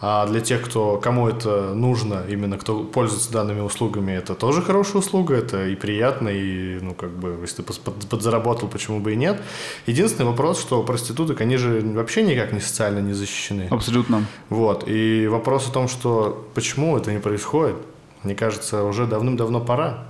[0.00, 5.02] а для тех, кто, кому это нужно, именно кто пользуется данными услугами, это тоже хорошая
[5.02, 7.72] услуга, это и приятно, и, ну, как бы, если ты
[8.08, 9.40] подзаработал, почему бы и нет.
[9.86, 13.66] Единственный вопрос, что проституток, они же вообще никак не социально не защищены.
[13.70, 14.24] Абсолютно.
[14.50, 17.76] Вот, и вопрос о том, что почему это не происходит,
[18.22, 20.04] мне кажется, уже давным-давно пора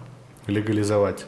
[0.46, 1.26] легализовать.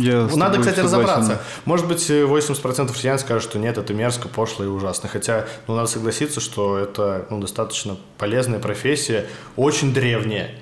[0.00, 0.84] Я Надо, кстати, согласен.
[0.84, 1.42] разобраться.
[1.64, 5.08] Может быть, э, 80% россиян скажут, что нет, это мерзко, пошло и ужасно.
[5.08, 9.26] Хотя, ну, надо согласиться, что это ну, достаточно полезная профессия,
[9.56, 10.54] очень древняя.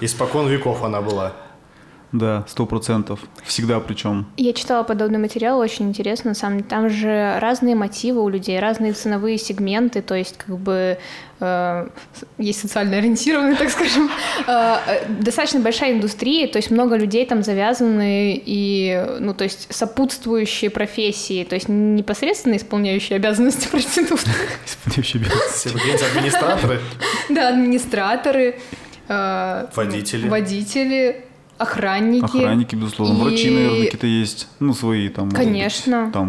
[0.00, 1.32] Испокон веков она была.
[2.12, 3.20] Да, сто процентов.
[3.44, 4.26] Всегда причем.
[4.38, 6.34] Я читала подобный материал, очень интересно.
[6.34, 10.98] Сам, там же разные мотивы у людей, разные ценовые сегменты, то есть как бы
[11.40, 11.88] э,
[12.38, 14.10] есть социально ориентированные, так скажем.
[14.46, 19.66] Э, э, достаточно большая индустрия, то есть много людей там завязаны и, ну, то есть
[19.68, 24.34] сопутствующие профессии, то есть не непосредственно исполняющие обязанности проституток.
[24.64, 25.68] Исполняющий обязанности.
[26.16, 26.80] Администраторы,
[27.28, 28.58] Да, администраторы,
[29.08, 30.28] э, водители.
[30.28, 31.27] водители,
[31.58, 32.24] охранники.
[32.24, 33.18] Охранники, безусловно.
[33.18, 34.48] И- Врачи, наверное, какие-то есть.
[34.60, 35.24] Ну, свои там.
[35.26, 36.10] может быть, Конечно.
[36.12, 36.28] там,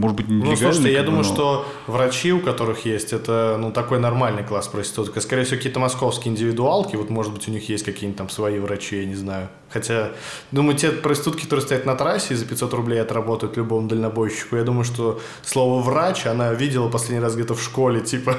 [0.00, 0.56] может быть, Ну, нелегальные.
[0.56, 4.68] слушайте, я бы, думаю, но- что врачи, у которых есть, это, ну, такой нормальный класс
[4.68, 5.20] проституток.
[5.22, 8.98] Скорее всего, какие-то московские индивидуалки, вот, может быть, у них есть какие-нибудь там свои врачи,
[9.00, 9.48] я не знаю.
[9.68, 10.12] Хотя,
[10.52, 14.62] думаю, те проститутки, которые стоят на трассе и за 500 рублей отработают любому дальнобойщику, я
[14.62, 18.36] думаю, что слово «врач» она видела последний раз где-то в школе, типа.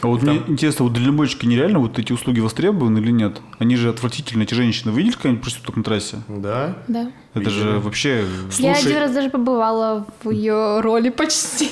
[0.00, 3.40] А вот мне интересно, вот дальнобойщики нереально вот эти услуги востребованы или нет?
[3.58, 4.92] Они же отвратительные, эти женщины.
[4.92, 6.16] Вы видели какая-нибудь проституток на трассе?
[6.28, 6.76] Да?
[6.88, 7.12] Да.
[7.34, 7.78] Это же Видели.
[7.78, 8.20] вообще...
[8.20, 11.70] Я Слушай- один раз даже побывала в ее роли почти.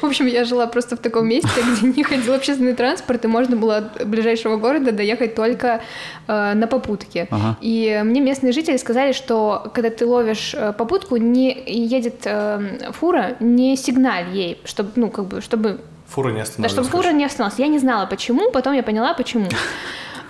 [0.00, 3.56] В общем, я жила просто в таком месте, где не ходил общественный транспорт, и можно
[3.56, 5.80] было от ближайшего города доехать только
[6.26, 7.28] э, на попутке.
[7.30, 7.56] Ага.
[7.60, 13.36] И мне местные жители сказали, что когда ты ловишь э, попутку, не едет э, фура,
[13.40, 16.72] не сигналь ей, чтобы, ну, как бы, чтобы Фура не да, остановилась.
[16.72, 17.58] чтобы фура не остановилась.
[17.58, 19.48] Я не знала, почему, потом я поняла, почему.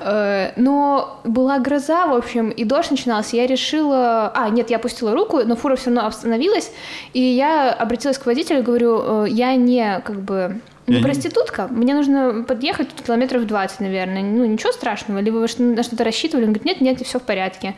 [0.00, 3.36] Э, Но была гроза, в общем, и дождь начинался.
[3.36, 4.30] Я решила...
[4.34, 6.70] А, нет, я опустила руку, но фура все равно остановилась.
[7.12, 12.44] И я обратилась к водителю, говорю, э, я не, как бы, не проститутка, мне нужно
[12.46, 14.22] подъехать тут километров 20, наверное.
[14.22, 15.18] Ну, ничего страшного.
[15.18, 16.46] Либо вы на что-то рассчитывали?
[16.46, 17.74] Он говорит, нет, нет, все в порядке.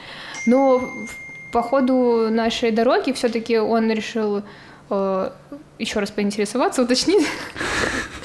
[0.47, 0.81] Но
[1.53, 4.43] по ходу нашей дороги все-таки он решил
[4.91, 5.31] э,
[5.79, 7.27] еще раз поинтересоваться, уточнить.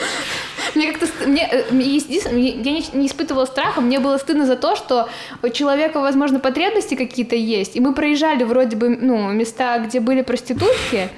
[0.76, 4.76] Мне как-то мне, э, мне я не, не испытывала страха, мне было стыдно за то,
[4.76, 5.10] что
[5.42, 10.22] у человека, возможно, потребности какие-то есть, и мы проезжали вроде бы ну, места, где были
[10.22, 11.10] проститутки,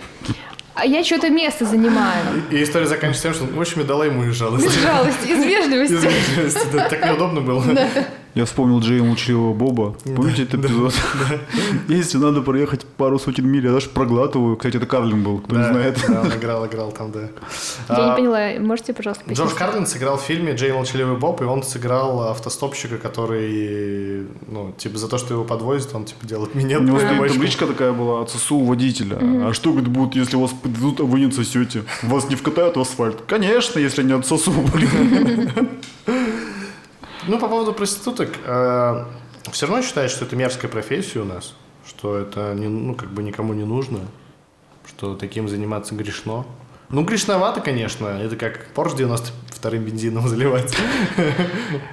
[0.75, 2.21] а я что-то место занимаю.
[2.51, 4.69] И история заканчивается тем, что, в общем, я дала ему Из жалости.
[4.79, 5.93] жалости, из Из вежливости.
[5.93, 7.63] вежливости, да, Так неудобно было.
[8.37, 9.95] Я вспомнил Джея Молчаливого Боба.
[10.15, 10.93] Помните этот эпизод?
[11.87, 14.57] Если надо проехать пару сотен миль, я даже проглатываю.
[14.57, 15.99] Кстати, это Карлин был, кто не знает.
[16.07, 17.21] да, он играл, играл там, да.
[17.89, 19.55] Я не А, поняла, можете, пожалуйста, Джордж?
[19.55, 25.07] Карлин сыграл в фильме «Джей Молчаливый Боб», и он сыграл автостопщика, который, ну, типа, за
[25.07, 26.81] то, что его подвозят, он, типа, делает минет.
[26.81, 29.17] У него стоит табличка такая была от ССУ водителя.
[29.19, 31.27] А что, говорит, будет, если вас подведут, а вы не?
[32.03, 33.17] Вас не вкатают в асфальт?
[33.25, 35.69] Конечно, если не отсосу, блин.
[37.27, 38.29] Ну, по поводу проституток,
[39.51, 41.55] все равно считаешь, что это мерзкая профессия у нас,
[41.85, 43.99] что это, не, ну, как бы никому не нужно,
[44.87, 46.45] что таким заниматься грешно.
[46.89, 50.73] Ну, грешновато, конечно, это как Porsche 92 бензином заливать.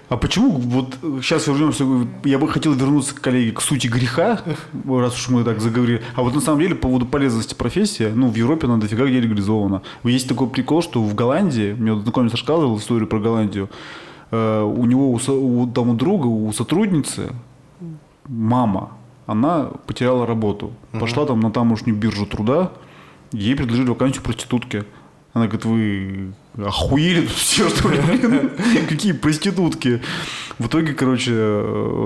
[0.09, 1.85] А почему вот сейчас вернемся,
[2.25, 4.41] я бы хотел вернуться, коллеги, к сути греха,
[4.89, 6.01] раз уж мы так заговорили.
[6.15, 9.19] А вот на самом деле по поводу полезности профессии, ну, в Европе она дофига где
[9.19, 9.83] легализована.
[10.05, 15.13] Есть такой прикол, что в Голландии, мне знакомец рассказывал историю про Голландию, э, у него,
[15.13, 17.33] у, там у друга, у сотрудницы
[18.29, 18.91] мама,
[19.27, 20.73] она потеряла работу.
[20.93, 22.73] Пошла там на тамошнюю биржу труда,
[23.33, 24.85] ей предложили вакансию проститутки.
[25.33, 26.33] Она говорит, вы
[26.65, 27.99] охуели тут все, что ли?
[28.89, 30.01] Какие проститутки?
[30.59, 31.33] В итоге, короче,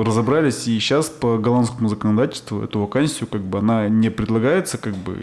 [0.07, 5.19] разобрались, и сейчас по голландскому законодательству эту вакансию, как бы, она не предлагается, как бы,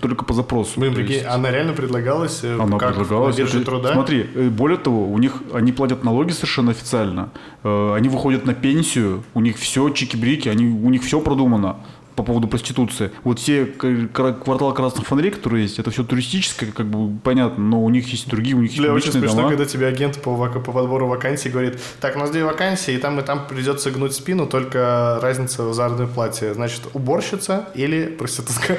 [0.00, 0.78] только по запросу.
[0.80, 3.38] Блин, прикинь, есть она реально предлагалась э, она как предлагалась.
[3.38, 3.92] Это- труда?
[3.92, 7.30] Смотри, э, более того, у них они платят налоги совершенно официально.
[7.64, 11.76] Э, Они выходят на пенсию, у них все чики-брики, они, у них все продумано
[12.16, 13.10] по поводу проституции.
[13.22, 17.90] Вот все квартал красных фонарей, которые есть, это все туристическое, как бы понятно, но у
[17.90, 19.48] них есть другие, у них есть Бля, очень смешно, дома.
[19.50, 22.98] когда тебе агент по, вак- по подбору вакансий говорит, так, у нас две вакансии, и
[22.98, 26.54] там и там придется гнуть спину, только разница в заработной плате.
[26.54, 28.76] Значит, уборщица или проститутка.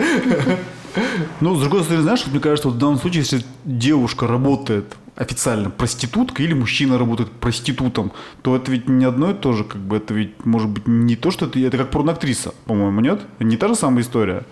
[1.42, 4.86] Ну, с другой стороны, знаешь, мне кажется, в данном случае, если девушка работает
[5.18, 8.12] официально проституткой или мужчина работает проститутом,
[8.44, 11.16] то это ведь не одно и то же, как бы это ведь может быть не
[11.16, 13.22] то, что это, это как порноактриса, по-моему, нет?
[13.40, 14.44] Не та же самая история?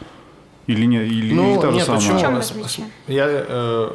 [0.68, 2.02] Или не, или, или Ну, та же нет, самая?
[2.02, 2.18] почему?
[3.08, 3.92] Я, э,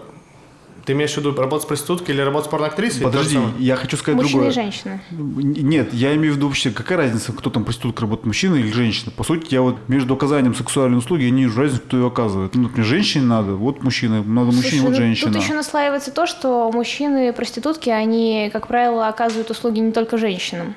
[0.91, 3.05] ты имеешь в виду работать с проституткой или работать с порноактрисой?
[3.05, 4.51] Подожди, я хочу сказать Мужчина и другое.
[4.51, 5.01] женщина.
[5.13, 9.13] Нет, я имею в виду вообще, какая разница, кто там проститутка работает, мужчина или женщина.
[9.17, 12.57] По сути, я вот между оказанием сексуальной услуги я не вижу разницы, кто ее оказывает.
[12.57, 15.33] Ну, например, женщине надо, вот мужчина, надо мужчине, Слушай, вот ну, женщина.
[15.33, 20.75] Тут еще наслаивается то, что мужчины проститутки, они, как правило, оказывают услуги не только женщинам.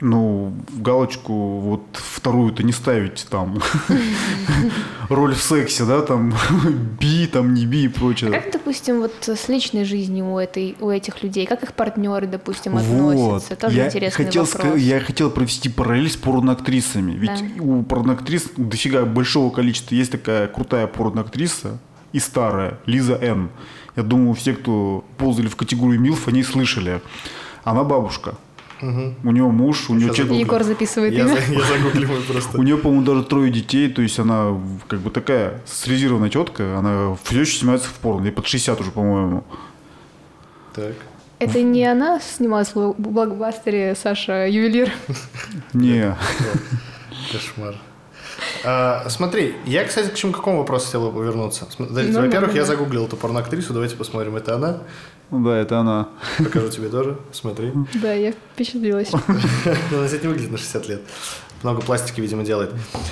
[0.00, 3.62] Ну, галочку вот вторую-то не ставить там
[5.08, 6.34] роль в сексе, да, там
[7.00, 8.30] би, там не би и прочее.
[8.30, 12.26] А как, допустим, вот с личной жизнью у, этой, у этих людей, как их партнеры,
[12.26, 13.54] допустим, относятся?
[13.54, 13.58] Вот.
[13.58, 14.78] Тоже я интересный хотел вопрос.
[14.78, 17.12] я хотел провести параллель с порноактрисами.
[17.12, 17.62] Ведь Да.
[17.62, 19.94] у порноактрис дофига большого количества.
[19.94, 21.78] Есть такая крутая порноактриса
[22.12, 23.50] и старая, Лиза Н.
[23.96, 27.00] Я думаю, все, кто ползали в категорию МИЛФ, они слышали.
[27.64, 28.36] Она бабушка.
[28.82, 30.28] У нее муж, у нее, Сейчас.
[30.28, 31.28] Егор записывает Я, имя.
[31.34, 32.58] за- я загугливаю просто.
[32.58, 34.58] у нее, по-моему, даже трое детей, то есть она
[34.88, 38.90] как бы такая социализированная тетка, она все еще снимается в порно, ей под 60 уже,
[38.90, 39.44] по-моему.
[40.74, 40.92] Так.
[41.38, 44.90] Это не она снималась в блокбастере Саша Ювелир?
[45.74, 46.16] Не,
[47.32, 47.74] Кошмар.
[48.64, 51.66] А, смотри, я, кстати, к чему к какому вопросу хотел бы вернуться?
[51.78, 52.66] Нормально, Во-первых, я да.
[52.66, 54.78] загуглил эту порноактрису, давайте посмотрим, это она.
[55.30, 56.08] Ну да, это она.
[56.38, 57.72] Покажу тебе тоже, смотри.
[57.94, 59.12] Да, я впечатлилась.
[59.92, 61.02] Она, кстати, не выглядит на 60 лет.
[61.62, 62.70] Много пластики, видимо, делает.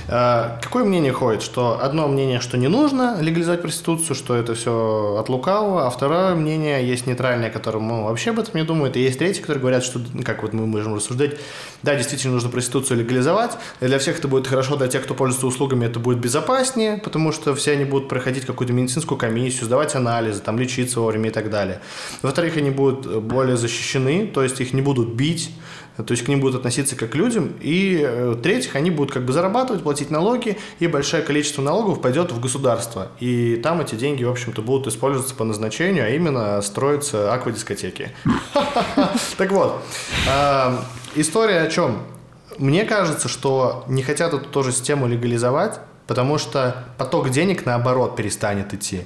[0.08, 1.42] А, какое мнение ходит?
[1.42, 6.34] Что одно мнение, что не нужно легализовать проституцию, что это все от лукавого, а второе
[6.34, 9.82] мнение есть нейтральное, которое ну, вообще об этом не думают, и есть третье, которые говорят,
[9.82, 11.36] что, ну, как вот мы можем рассуждать,
[11.82, 15.46] да, действительно нужно проституцию легализовать, и для всех это будет хорошо, для тех, кто пользуется
[15.46, 20.40] услугами, это будет безопаснее, потому что все они будут проходить какую-то медицинскую комиссию, сдавать анализы,
[20.40, 21.80] там, лечиться вовремя и так далее.
[22.22, 25.50] Во-вторых, они будут более защищены, то есть их не будут бить,
[25.96, 27.52] то есть к ним будут относиться как к людям.
[27.60, 32.32] И э, в-третьих, они будут как бы зарабатывать, платить налоги, и большое количество налогов пойдет
[32.32, 33.08] в государство.
[33.20, 38.10] И там эти деньги, в общем-то, будут использоваться по назначению, а именно строятся аквадискотеки.
[39.36, 39.82] Так вот,
[40.28, 40.84] а,
[41.14, 42.02] история о чем?
[42.58, 48.72] Мне кажется, что не хотят эту тоже систему легализовать, потому что поток денег, наоборот, перестанет
[48.74, 49.02] идти.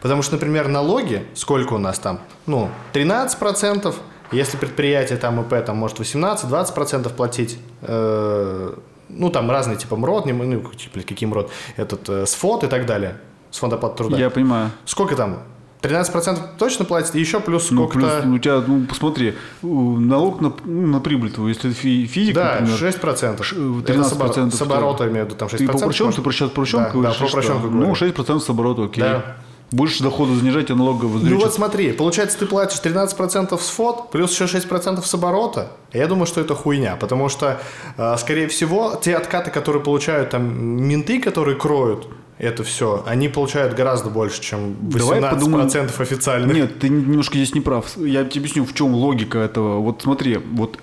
[0.00, 2.20] Потому что, например, налоги, сколько у нас там?
[2.46, 3.94] Ну, 13%,
[4.32, 8.72] если предприятие там ИП там может 18-20% платить, э,
[9.08, 12.86] ну, там разные типа МРОД, не, ну, типа, какие МРОД, этот, э, СФОД и так
[12.86, 13.18] далее,
[13.50, 14.18] с фонда оплаты труда.
[14.18, 14.70] Я понимаю.
[14.84, 15.38] Сколько там?
[15.82, 18.28] 13% точно платит, и еще плюс Ну, плюс сколько-то...
[18.34, 22.58] у тебя, ну, посмотри, налог на, ну, на прибыль твою, если ты фи- физик, да,
[22.60, 23.42] например, 6%.
[23.44, 25.58] ш- Это 13% с, оборота, имею в виду, там 6%.
[25.58, 26.16] ты по прочему, может?
[26.16, 27.94] ты про сейчас прочем Да, да, про прочёмку Ну, говорю.
[27.94, 29.02] 6% с оборота, окей.
[29.04, 29.36] Да.
[29.72, 34.32] Больше дохода занижать, а налога Ну вот смотри, получается, ты платишь 13% с фот, плюс
[34.32, 35.72] еще 6% с оборота.
[35.92, 37.60] Я думаю, что это хуйня, потому что,
[37.96, 42.08] э, скорее всего, те откаты, которые получают там менты, которые кроют
[42.38, 45.66] это все, они получают гораздо больше, чем 18% Давай подумаем.
[45.66, 46.54] официальных.
[46.54, 47.96] Нет, ты немножко здесь не прав.
[47.96, 49.78] Я тебе объясню, в чем логика этого.
[49.78, 50.78] Вот смотри, вот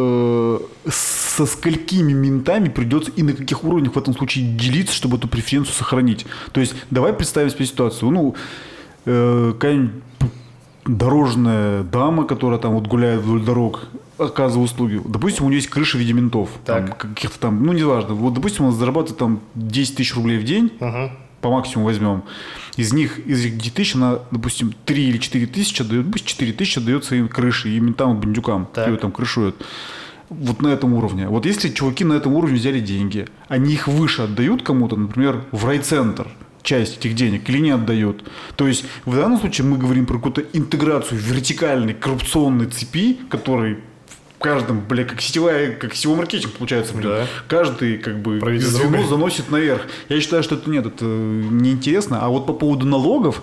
[0.00, 5.28] э, со сколькими ментами придется и на каких уровнях в этом случае делиться, чтобы эту
[5.28, 6.24] преференцию сохранить.
[6.52, 8.10] То есть давай представим себе ситуацию.
[8.10, 8.34] Ну,
[9.04, 9.92] э, какая-нибудь
[10.86, 15.00] дорожная дама, которая там вот гуляет вдоль дорог, оказывает услуги.
[15.06, 16.48] Допустим, у нее есть крыша в виде ментов.
[16.64, 16.98] Там, Так.
[16.98, 18.14] каких-то там, ну, неважно.
[18.14, 21.10] Вот, допустим, он зарабатывает там 10 тысяч рублей в день, Мгм.
[21.40, 22.24] По максимуму возьмем.
[22.76, 26.52] Из них, из этих 10 тысяч, она, допустим, 3 или 4 тысячи отдает, пусть 4
[26.52, 29.56] тысячи отдает своим крыши и ментам, и бандюкам, которые там крышуют.
[30.28, 31.28] Вот на этом уровне.
[31.28, 35.64] Вот если чуваки на этом уровне взяли деньги, они их выше отдают кому-то, например, в
[35.64, 36.28] райцентр,
[36.62, 38.24] часть этих денег, или не отдают.
[38.56, 43.78] То есть в данном случае мы говорим про какую-то интеграцию вертикальной коррупционной цепи, который в
[44.38, 47.08] каждом, бля, как сетевая, как сетевой маркетинг получается, блин.
[47.08, 47.26] Да.
[47.48, 49.82] Каждый как бы звено заносит наверх.
[50.08, 52.24] Я считаю, что это нет, это неинтересно.
[52.24, 53.42] А вот по поводу налогов,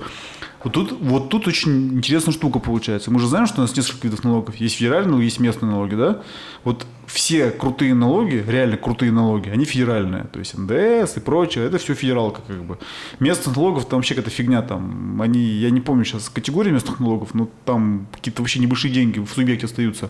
[0.65, 3.11] вот тут, вот тут очень интересная штука получается.
[3.11, 4.55] Мы же знаем, что у нас несколько видов налогов.
[4.55, 6.23] Есть федеральные, есть местные налоги, да?
[6.63, 10.23] Вот все крутые налоги, реально крутые налоги, они федеральные.
[10.23, 12.79] То есть НДС и прочее, это все федералка как бы.
[13.19, 15.21] Местных налогов там вообще какая-то фигня там.
[15.21, 19.29] Они, я не помню сейчас категории местных налогов, но там какие-то вообще небольшие деньги в
[19.29, 20.09] субъекте остаются.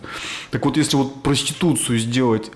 [0.50, 2.50] Так вот, если вот проституцию сделать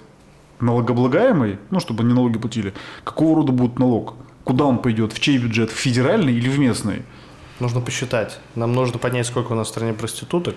[0.60, 2.72] налогооблагаемой, ну, чтобы они налоги платили,
[3.04, 4.14] какого рода будет налог?
[4.44, 5.12] Куда он пойдет?
[5.12, 5.70] В чей бюджет?
[5.70, 7.02] В федеральный или в местный?
[7.60, 8.38] Нужно посчитать.
[8.54, 10.56] Нам нужно понять, сколько у нас в стране проституток,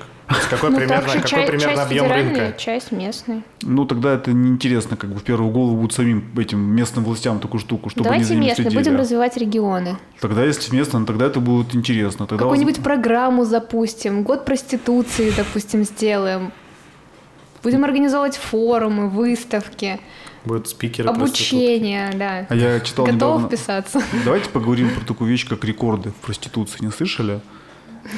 [0.50, 2.54] какой Ну, примерно, какой ча- примерно часть объем рынка.
[2.58, 3.44] часть местной.
[3.62, 7.60] Ну, тогда это неинтересно, как бы в первую голову будет самим этим местным властям такую
[7.60, 8.84] штуку, чтобы они Давайте за ними местные, следили.
[8.84, 9.98] будем развивать регионы.
[10.22, 12.26] Тогда, если местно, ну, тогда это будет интересно.
[12.26, 16.54] Тогда Какую-нибудь программу запустим, год проституции, допустим, сделаем.
[17.64, 20.00] Будем организовывать форумы, выставки,
[20.46, 22.46] Будут спикеры обучение, да.
[22.50, 23.48] А я читал Готов недавно...
[23.48, 24.02] вписаться?
[24.26, 26.84] Давайте поговорим про такую вещь, как рекорды в проституции.
[26.84, 27.40] Не слышали?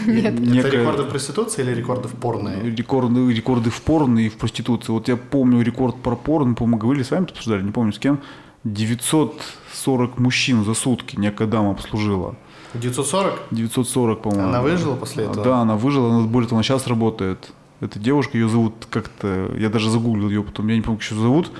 [0.07, 0.34] Нет.
[0.34, 2.53] Это Некая- рекорды в проституции или рекорды в порно?
[2.63, 4.91] Рекорды, рекорды в порно и в проституции.
[4.91, 8.19] Вот я помню рекорд про порно, по-моему, говорили с вами, обсуждали, не помню с кем.
[8.63, 12.36] 940 мужчин за сутки некая дама обслужила.
[12.73, 13.39] 940?
[13.51, 14.47] 940, по-моему.
[14.47, 15.43] Она выжила после этого?
[15.43, 17.51] Да, она выжила, она, более того, она сейчас работает.
[17.80, 19.51] Это девушка, ее зовут как-то...
[19.57, 21.51] Я даже загуглил ее потом, я не помню, как ее зовут.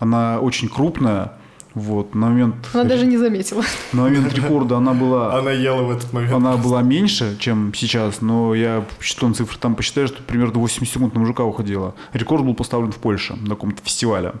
[0.00, 1.32] Она очень крупная.
[1.74, 2.56] Вот, на момент...
[2.74, 3.62] Она даже не заметила.
[3.92, 5.32] На момент рекорда она была...
[5.38, 6.32] Она ела в этот момент.
[6.32, 11.14] Она была меньше, чем сейчас, но я посчитал цифры, там посчитаю, что примерно 8 секунд
[11.14, 11.94] на мужика уходила.
[12.12, 14.32] Рекорд был поставлен в Польше на каком-то фестивале.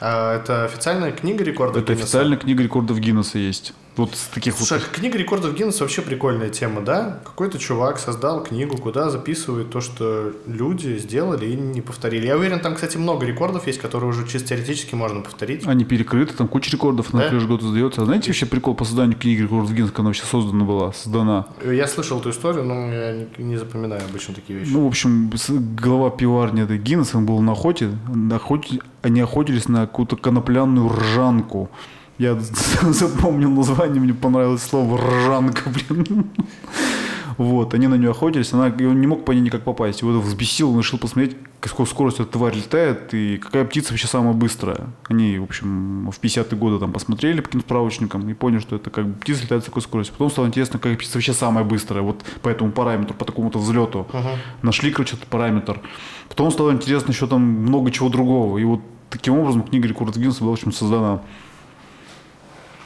[0.00, 2.04] А это официальная книга рекордов Это Гиннесса?
[2.04, 3.72] официальная книга рекордов Гиннесса есть.
[3.98, 4.88] Вот с таких Слушай, вот...
[4.92, 7.18] книга рекордов Гиннесса вообще прикольная тема, да?
[7.24, 12.26] Какой-то чувак создал книгу, куда записывает то, что люди сделали и не повторили.
[12.26, 15.66] Я уверен, там, кстати, много рекордов есть, которые уже чисто теоретически можно повторить.
[15.66, 17.38] Они перекрыты, там куча рекордов на Да?
[17.40, 18.02] год издается.
[18.02, 21.46] А знаете вообще прикол по созданию книги рекордов Гиннесса, как она вообще создана была, создана?
[21.64, 24.70] Я слышал эту историю, но я не, не запоминаю обычно такие вещи.
[24.70, 25.28] Ну, в общем,
[25.76, 30.88] глава пиварни этой Гиннесса, он был на охоте, на охоте- они охотились на какую-то конопляную
[30.88, 31.68] ржанку.
[32.18, 32.36] Я
[32.82, 36.30] запомнил название, мне понравилось слово ржанка, блин.
[37.38, 40.02] Вот, они на нее охотились, она, и он не мог по ней никак попасть.
[40.02, 44.08] Его это взбесил, он решил посмотреть, какой скоростью эта тварь летает и какая птица вообще
[44.08, 44.88] самая быстрая.
[45.08, 48.90] Они, в общем, в 50-е годы там посмотрели по каким-то справочникам и поняли, что это
[48.90, 50.14] как бы птица летает с такой скоростью.
[50.14, 54.08] Потом стало интересно, какая птица вообще самая быстрая, вот по этому параметру, по такому-то взлету.
[54.62, 55.80] Нашли, короче, этот параметр.
[56.28, 58.58] Потом стало интересно еще там много чего другого.
[58.58, 61.22] И вот таким образом книга рекордов Гиннесса была, в общем, создана.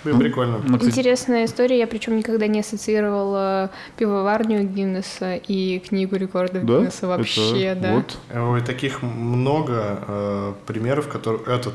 [0.04, 0.56] Блин, прикольно.
[0.56, 6.78] Она, кстати, Интересная история, я причем никогда не ассоциировала пивоварню Гиннесса и книгу рекордов да?
[6.78, 7.94] Гиннесса вообще, Это да.
[7.94, 8.18] Вот.
[8.34, 11.74] Ой, таких много э, примеров, которые этот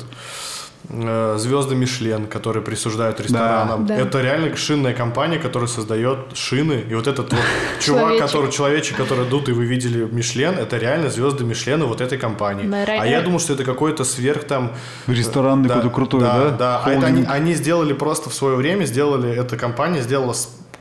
[0.90, 3.86] звезды Мишлен, которые присуждают ресторанам.
[3.86, 3.96] Да.
[3.96, 6.84] Это реально шинная компания, которая создает шины.
[6.90, 7.42] И вот этот вот
[7.80, 8.26] чувак, Человечек.
[8.26, 12.66] который человечек, который дут, и вы видели Мишлен, это реально звезды Мишлена вот этой компании.
[12.68, 14.72] Да, А я думал, что это какой-то сверх там
[15.08, 16.50] Ресторанный какой-то крутой, да?
[16.52, 20.36] Да, А это они, сделали просто в свое время, сделали, эта компания сделала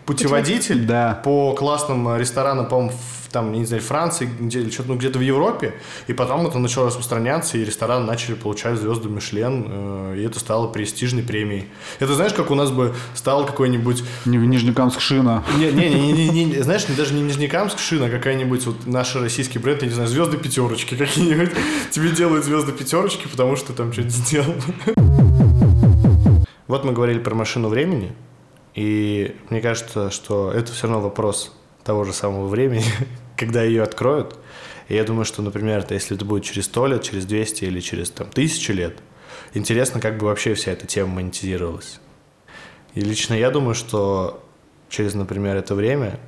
[0.05, 1.21] путеводитель Да.
[1.25, 2.93] по классным э, ресторанам, по-моему,
[3.37, 5.75] там, не знаю, Франции, где, или что-то, ну, где-то в Европе,
[6.07, 10.69] и потом это начало распространяться, и рестораны начали получать звезду Мишлен, э, и это стало
[10.69, 11.67] престижной премией.
[11.99, 15.45] Это знаешь, как у нас бы стал какой-нибудь Не Нижнекамск шина.
[15.59, 18.87] не, не, не, не, не, не, знаешь, не, даже не Нижнекамск шина, а какая-нибудь вот
[18.87, 21.51] наш российский бренд, я не знаю, звезды пятерочки какие-нибудь.
[21.91, 24.55] Тебе делают звезды пятерочки, потому что там что-то сделал.
[26.69, 28.15] Вот мы говорили про машину времени,
[28.75, 31.53] и мне кажется, что это все равно вопрос
[31.85, 32.85] того же самого времени,
[33.37, 34.39] когда ее откроют.
[34.89, 37.81] И я думаю, что, например, это если это будет через 100 лет, через 200 или
[37.81, 38.99] через там, 1000 лет,
[39.55, 42.01] интересно, как бы вообще вся эта тема монетизировалась.
[42.95, 44.43] И лично я думаю, что
[44.89, 46.19] через, например, это время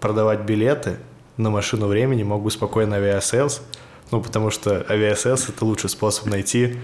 [0.00, 0.98] продавать билеты
[1.36, 3.62] на машину времени мог бы спокойно Aviasales,
[4.10, 6.76] ну, потому что Aviasales– это лучший способ найти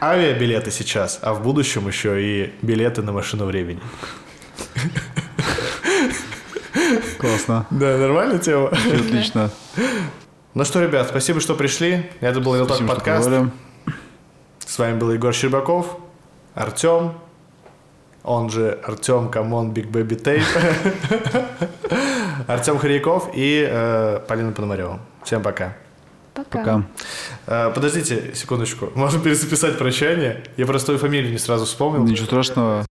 [0.00, 3.80] авиабилеты сейчас, а в будущем еще и билеты на машину времени.
[7.20, 7.66] Классно.
[7.70, 8.68] Да, нормальная тема.
[8.68, 9.50] Отлично.
[10.52, 12.10] Ну что, ребят, спасибо, что пришли.
[12.18, 13.30] Это был что подкаст.
[14.66, 15.96] С вами был Егор Щербаков,
[16.54, 17.12] Артем,
[18.24, 20.42] он же Артем Come on Big Baby Tape,
[22.48, 24.98] Артем Хряков и э, Полина Пономарева.
[25.22, 25.76] Всем пока.
[26.34, 26.58] Пока.
[26.58, 26.82] Пока.
[27.46, 30.42] Э, подождите секундочку, можно перезаписать прощание?
[30.56, 32.04] Я просто твою фамилию не сразу вспомнил.
[32.04, 32.84] Ничего страшного.